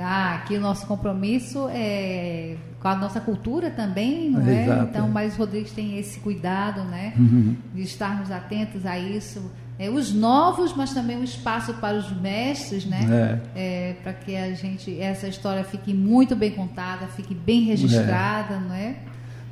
Ah, 0.00 0.36
aqui 0.36 0.56
o 0.56 0.60
nosso 0.60 0.86
compromisso 0.86 1.68
é 1.70 2.56
com 2.80 2.88
a 2.88 2.96
nossa 2.96 3.20
cultura 3.20 3.70
também, 3.70 4.30
não 4.30 4.40
é? 4.40 4.64
Exato, 4.64 4.88
então, 4.90 5.06
é. 5.06 5.10
mas 5.10 5.36
Rodrigues 5.36 5.72
tem 5.72 5.98
esse 5.98 6.18
cuidado, 6.20 6.82
né? 6.84 7.12
Uhum. 7.16 7.54
De 7.74 7.82
estarmos 7.82 8.30
atentos 8.30 8.86
a 8.86 8.98
isso. 8.98 9.50
É, 9.78 9.88
os 9.88 10.12
novos, 10.12 10.74
mas 10.74 10.92
também 10.92 11.16
o 11.16 11.20
um 11.20 11.24
espaço 11.24 11.74
para 11.74 11.96
os 11.96 12.10
mestres, 12.20 12.86
né? 12.86 13.40
É. 13.54 13.90
É, 13.90 13.92
para 14.02 14.12
que 14.14 14.34
a 14.34 14.52
gente, 14.54 14.98
essa 15.00 15.28
história 15.28 15.62
fique 15.62 15.92
muito 15.92 16.34
bem 16.34 16.50
contada, 16.50 17.06
fique 17.06 17.34
bem 17.34 17.64
registrada, 17.64 18.58
não 18.58 18.74
é? 18.74 18.96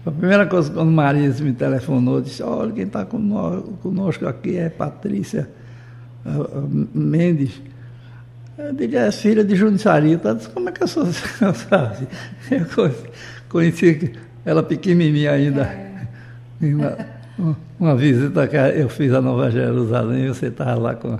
A 0.06 0.10
primeira 0.10 0.46
coisa, 0.46 0.70
quando 0.72 0.90
Marisa 0.90 1.44
me 1.44 1.52
telefonou, 1.52 2.20
disse, 2.20 2.42
olha, 2.42 2.72
quem 2.72 2.84
está 2.84 3.04
conosco 3.04 4.26
aqui 4.26 4.56
é 4.56 4.70
Patrícia 4.70 5.50
uh, 6.24 6.88
Mendes 6.94 7.60
eu 8.58 8.72
digo, 8.72 8.96
é 8.96 9.12
filha 9.12 9.44
de 9.44 9.54
Jundiçarita. 9.54 10.34
Disse, 10.34 10.48
como 10.50 10.68
é 10.68 10.72
que 10.72 10.82
eu 10.82 10.88
sou, 10.88 11.06
sabe? 11.14 12.08
Eu 12.50 12.66
conheci 13.48 14.12
ela 14.44 14.62
pequenininha 14.62 15.32
ainda. 15.32 15.62
É. 15.62 15.88
Uma, 16.60 16.98
uma, 17.78 17.96
visita 17.96 18.48
que 18.48 18.56
eu 18.56 18.88
fiz 18.88 19.14
a 19.14 19.22
Nova 19.22 19.48
Jerusalém, 19.48 20.26
você 20.26 20.46
estava 20.46 20.74
lá 20.74 20.96
com 20.96 21.14
a, 21.14 21.18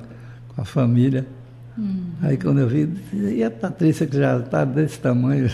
com 0.49 0.63
a 0.63 0.65
família. 0.65 1.25
Hum. 1.79 2.11
Aí 2.23 2.37
quando 2.37 2.59
eu 2.59 2.67
vi, 2.67 2.93
e 3.13 3.45
a 3.45 3.51
Patrícia 3.51 4.05
que 4.05 4.19
já 4.19 4.39
está 4.39 4.65
desse 4.65 4.99
tamanho. 4.99 5.49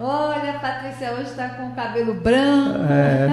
Olha, 0.00 0.52
a 0.52 0.58
Patrícia 0.58 1.12
hoje 1.12 1.24
está 1.24 1.50
com 1.50 1.68
o 1.68 1.74
cabelo 1.74 2.14
branco. 2.14 2.78
É. 2.90 3.28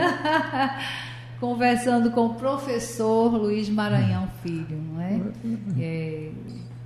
conversando 1.40 2.12
com 2.12 2.28
o 2.28 2.34
professor 2.36 3.34
Luiz 3.34 3.70
Maranhão 3.70 4.28
Filho, 4.42 4.82
não 4.94 5.02
é? 5.02 5.22
é 5.80 6.30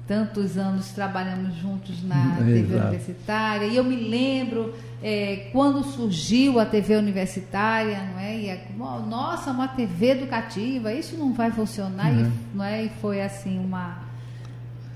tantos 0.08 0.58
anos 0.58 0.90
trabalhamos 0.92 1.56
juntos 1.56 2.04
na 2.04 2.38
é, 2.42 2.44
TV 2.44 2.60
exato. 2.60 2.88
universitária 2.88 3.66
e 3.68 3.78
eu 3.78 3.84
me 3.84 3.96
lembro 3.96 4.74
é, 5.02 5.50
quando 5.54 5.84
surgiu 5.86 6.60
a 6.60 6.66
TV 6.66 6.98
universitária, 6.98 7.98
não 8.12 8.20
é? 8.20 8.38
E 8.38 8.50
é, 8.50 8.68
nossa, 9.08 9.52
uma 9.52 9.70
TV 9.70 10.12
educativa, 10.12 10.94
isso 10.94 11.16
não 11.16 11.32
vai 11.32 11.50
funcionar, 11.52 12.12
uhum. 12.12 12.26
e, 12.26 12.58
não 12.58 12.66
é? 12.66 12.84
E 12.84 12.90
foi 13.02 13.22
assim 13.22 13.58
uma, 13.58 14.00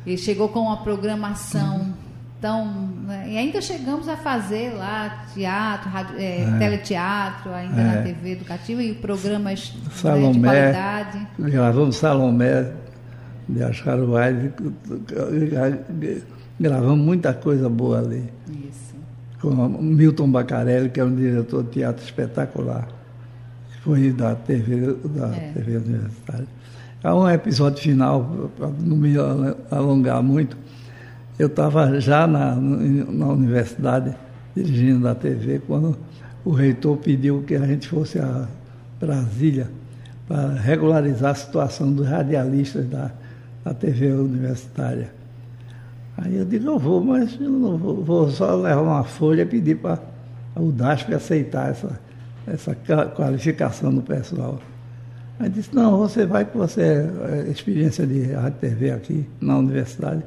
ele 0.05 0.17
chegou 0.17 0.49
com 0.49 0.59
uma 0.59 0.83
programação 0.83 1.77
uhum 1.77 2.04
então, 2.37 2.65
né, 3.07 3.27
e 3.29 3.37
ainda 3.37 3.61
chegamos 3.61 4.07
a 4.07 4.17
fazer 4.17 4.73
lá 4.73 5.25
teatro, 5.33 5.89
rádio, 5.89 6.15
é, 6.17 6.41
é. 6.41 6.57
teleteatro, 6.59 7.53
ainda 7.53 7.81
é. 7.81 7.83
na 7.83 8.01
TV 8.03 8.31
educativa 8.33 8.83
e 8.83 8.93
programas 8.93 9.73
Salomé, 9.91 10.27
né, 10.27 10.31
de 10.31 10.39
qualidade. 10.39 11.27
Gravamos 11.39 11.95
Salomé 11.95 12.71
de 13.47 13.63
Ascaruais, 13.63 14.35
gravamos 16.59 17.05
muita 17.05 17.33
coisa 17.33 17.69
boa 17.69 17.99
ali. 17.99 18.29
Isso. 18.47 18.95
Com 19.41 19.53
Milton 19.81 20.29
Bacarelli, 20.29 20.89
que 20.89 20.99
é 20.99 21.03
um 21.03 21.15
diretor 21.15 21.63
de 21.63 21.69
teatro 21.69 22.03
espetacular, 22.03 22.87
que 23.71 23.79
foi 23.81 24.11
da 24.11 24.35
TV, 24.35 24.95
da 25.05 25.27
é. 25.35 25.51
TV 25.53 25.77
universitária. 25.77 26.47
Há 27.03 27.15
um 27.15 27.29
episódio 27.29 27.81
final, 27.81 28.49
para 28.57 28.67
não 28.67 28.97
me 28.97 29.13
alongar 29.69 30.23
muito, 30.23 30.57
eu 31.37 31.47
estava 31.47 31.99
já 31.99 32.25
na, 32.25 32.55
na 32.55 33.27
universidade, 33.27 34.15
dirigindo 34.55 35.07
a 35.07 35.15
TV, 35.15 35.61
quando 35.65 35.97
o 36.43 36.51
reitor 36.51 36.97
pediu 36.97 37.43
que 37.45 37.55
a 37.55 37.65
gente 37.65 37.87
fosse 37.87 38.19
a 38.19 38.47
Brasília 38.99 39.69
para 40.27 40.53
regularizar 40.53 41.31
a 41.31 41.35
situação 41.35 41.91
dos 41.91 42.07
radialistas 42.07 42.85
da, 42.87 43.11
da 43.63 43.73
TV 43.73 44.11
universitária. 44.11 45.11
Aí 46.17 46.37
eu 46.37 46.45
digo, 46.45 46.65
eu 46.67 46.79
vou, 46.79 47.03
mas 47.03 47.37
eu 47.39 47.49
não 47.49 47.77
vou, 47.77 48.03
vou 48.03 48.29
só 48.29 48.55
levar 48.55 48.81
uma 48.81 49.03
folha 49.03 49.41
e 49.41 49.45
pedir 49.45 49.75
para 49.75 49.99
o 50.55 50.71
DASP 50.71 51.13
aceitar 51.13 51.71
essa, 51.71 51.99
essa 52.47 52.75
qualificação 53.15 53.93
do 53.93 54.01
pessoal. 54.01 54.59
Aí 55.37 55.49
disse, 55.49 55.75
não, 55.75 55.97
você 55.97 56.25
vai 56.25 56.45
que 56.45 56.57
você 56.57 56.81
é 56.81 57.51
experiência 57.51 58.07
de 58.07 58.31
rádio 58.31 58.59
TV 58.59 58.91
aqui 58.91 59.27
na 59.41 59.57
universidade. 59.57 60.23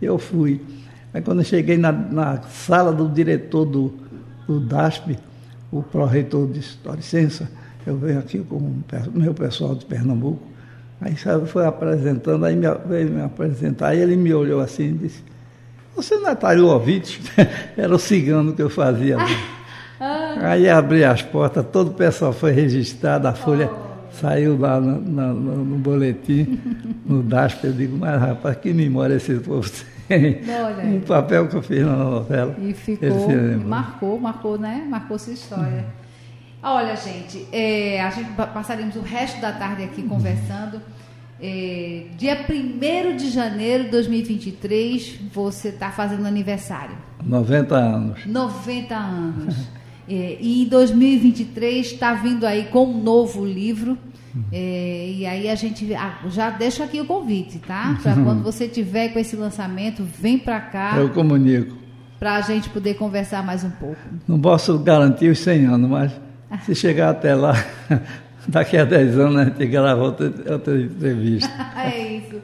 Eu 0.00 0.18
fui. 0.18 0.60
Aí 1.12 1.20
quando 1.20 1.40
eu 1.40 1.44
cheguei 1.44 1.76
na, 1.76 1.92
na 1.92 2.42
sala 2.42 2.92
do 2.92 3.08
diretor 3.08 3.64
do, 3.64 3.92
do 4.46 4.60
DASP, 4.60 5.18
o 5.70 5.82
pró-reitor 5.82 6.48
disse, 6.48 6.78
dá 6.84 6.92
licença, 6.92 7.50
eu 7.86 7.96
venho 7.96 8.18
aqui 8.18 8.38
com 8.38 8.56
o 8.56 8.84
meu 9.14 9.34
pessoal 9.34 9.74
de 9.74 9.84
Pernambuco. 9.84 10.42
Aí 11.00 11.14
foi 11.46 11.66
apresentando, 11.66 12.44
aí 12.44 12.54
me, 12.54 12.66
veio 12.86 13.10
me 13.10 13.22
apresentar, 13.22 13.88
aí 13.88 14.00
ele 14.00 14.16
me 14.16 14.32
olhou 14.34 14.60
assim 14.60 14.90
e 14.90 14.92
disse, 14.92 15.22
você 15.96 16.16
não 16.16 16.28
é 16.28 16.34
Tailovitch? 16.34 17.20
Era 17.76 17.94
o 17.94 17.98
cigano 17.98 18.52
que 18.52 18.62
eu 18.62 18.70
fazia. 18.70 19.16
Ah. 20.02 20.52
Aí 20.52 20.66
abri 20.66 21.04
as 21.04 21.20
portas, 21.20 21.62
todo 21.70 21.88
o 21.88 21.92
pessoal 21.92 22.32
foi 22.32 22.52
registrado, 22.52 23.28
a 23.28 23.34
folha 23.34 23.70
oh. 23.70 23.89
Saiu 24.12 24.58
lá 24.58 24.80
no, 24.80 25.00
no, 25.00 25.64
no, 25.64 25.78
boletim, 25.78 26.58
no 27.06 27.22
DASP. 27.22 27.64
Eu 27.64 27.72
digo, 27.72 27.96
mas 27.96 28.20
rapaz, 28.20 28.56
que 28.56 28.72
memória 28.72 29.14
esse 29.14 29.34
povo 29.36 29.68
tem. 30.08 30.40
um 30.84 31.00
papel 31.00 31.48
que 31.48 31.56
eu 31.56 31.62
fiz 31.62 31.84
na 31.84 31.96
novela. 31.96 32.54
E 32.60 32.72
ficou, 32.72 33.28
marcou, 33.64 34.18
marcou, 34.18 34.58
né? 34.58 34.86
Marcou 34.88 35.18
sua 35.18 35.32
história. 35.32 35.84
Olha, 36.62 36.94
gente, 36.94 37.46
é, 37.52 38.02
a 38.02 38.10
gente 38.10 38.30
passaremos 38.32 38.94
o 38.96 39.00
resto 39.00 39.40
da 39.40 39.52
tarde 39.52 39.84
aqui 39.84 40.02
conversando. 40.02 40.80
É, 41.42 42.04
dia 42.18 42.36
1 42.46 43.16
de 43.16 43.30
janeiro 43.30 43.84
de 43.84 43.90
2023, 43.90 45.20
você 45.32 45.68
está 45.68 45.90
fazendo 45.90 46.26
aniversário. 46.26 46.94
90 47.24 47.74
anos. 47.74 48.26
90 48.26 48.94
anos. 48.94 49.56
É, 50.10 50.38
e 50.40 50.64
em 50.64 50.66
2023 50.66 51.86
está 51.86 52.14
vindo 52.14 52.44
aí 52.44 52.64
com 52.64 52.84
um 52.84 53.00
novo 53.00 53.46
livro. 53.46 53.96
É, 54.52 55.12
e 55.16 55.24
aí 55.24 55.48
a 55.48 55.54
gente 55.54 55.94
ah, 55.94 56.18
já 56.28 56.50
deixa 56.50 56.82
aqui 56.82 57.00
o 57.00 57.04
convite, 57.04 57.60
tá? 57.60 57.96
Para 58.02 58.14
quando 58.16 58.42
você 58.42 58.66
tiver 58.66 59.10
com 59.10 59.20
esse 59.20 59.36
lançamento, 59.36 60.02
vem 60.02 60.36
para 60.36 60.60
cá. 60.60 60.96
Eu 60.96 61.10
comunico. 61.10 61.76
Para 62.18 62.36
a 62.36 62.40
gente 62.40 62.68
poder 62.70 62.94
conversar 62.94 63.44
mais 63.44 63.62
um 63.62 63.70
pouco. 63.70 64.00
Não 64.26 64.40
posso 64.40 64.78
garantir 64.80 65.30
os 65.30 65.38
100 65.38 65.66
anos, 65.66 65.88
mas 65.88 66.12
se 66.64 66.74
chegar 66.74 67.10
até 67.10 67.34
lá, 67.34 67.54
daqui 68.48 68.76
a 68.76 68.84
10 68.84 69.16
anos 69.16 69.36
a 69.36 69.44
gente 69.44 69.66
grava 69.66 70.02
outra, 70.02 70.32
outra 70.52 70.80
entrevista. 70.80 71.50
é 71.78 72.16
isso. 72.16 72.40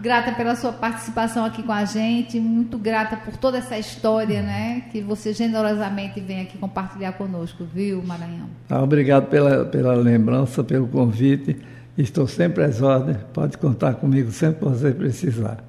Grata 0.00 0.32
pela 0.32 0.54
sua 0.54 0.72
participação 0.72 1.44
aqui 1.44 1.62
com 1.62 1.72
a 1.72 1.84
gente, 1.84 2.38
muito 2.38 2.78
grata 2.78 3.16
por 3.16 3.36
toda 3.36 3.58
essa 3.58 3.76
história, 3.76 4.42
né? 4.42 4.84
Que 4.92 5.00
você 5.00 5.32
generosamente 5.32 6.20
vem 6.20 6.40
aqui 6.42 6.56
compartilhar 6.56 7.12
conosco, 7.12 7.64
viu, 7.64 8.02
Maranhão? 8.02 8.46
Ah, 8.70 8.82
obrigado 8.82 9.26
pela, 9.26 9.64
pela 9.64 9.94
lembrança, 9.94 10.62
pelo 10.62 10.86
convite. 10.86 11.56
Estou 11.96 12.28
sempre 12.28 12.62
às 12.62 12.80
ordens. 12.80 13.18
Pode 13.32 13.58
contar 13.58 13.94
comigo 13.94 14.30
sempre 14.30 14.60
que 14.60 14.64
você 14.66 14.92
precisar. 14.92 15.64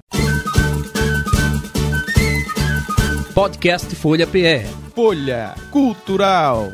Podcast 3.34 3.94
Folha 3.96 4.26
PR. 4.26 4.66
Folha 4.94 5.54
Cultural. 5.70 6.68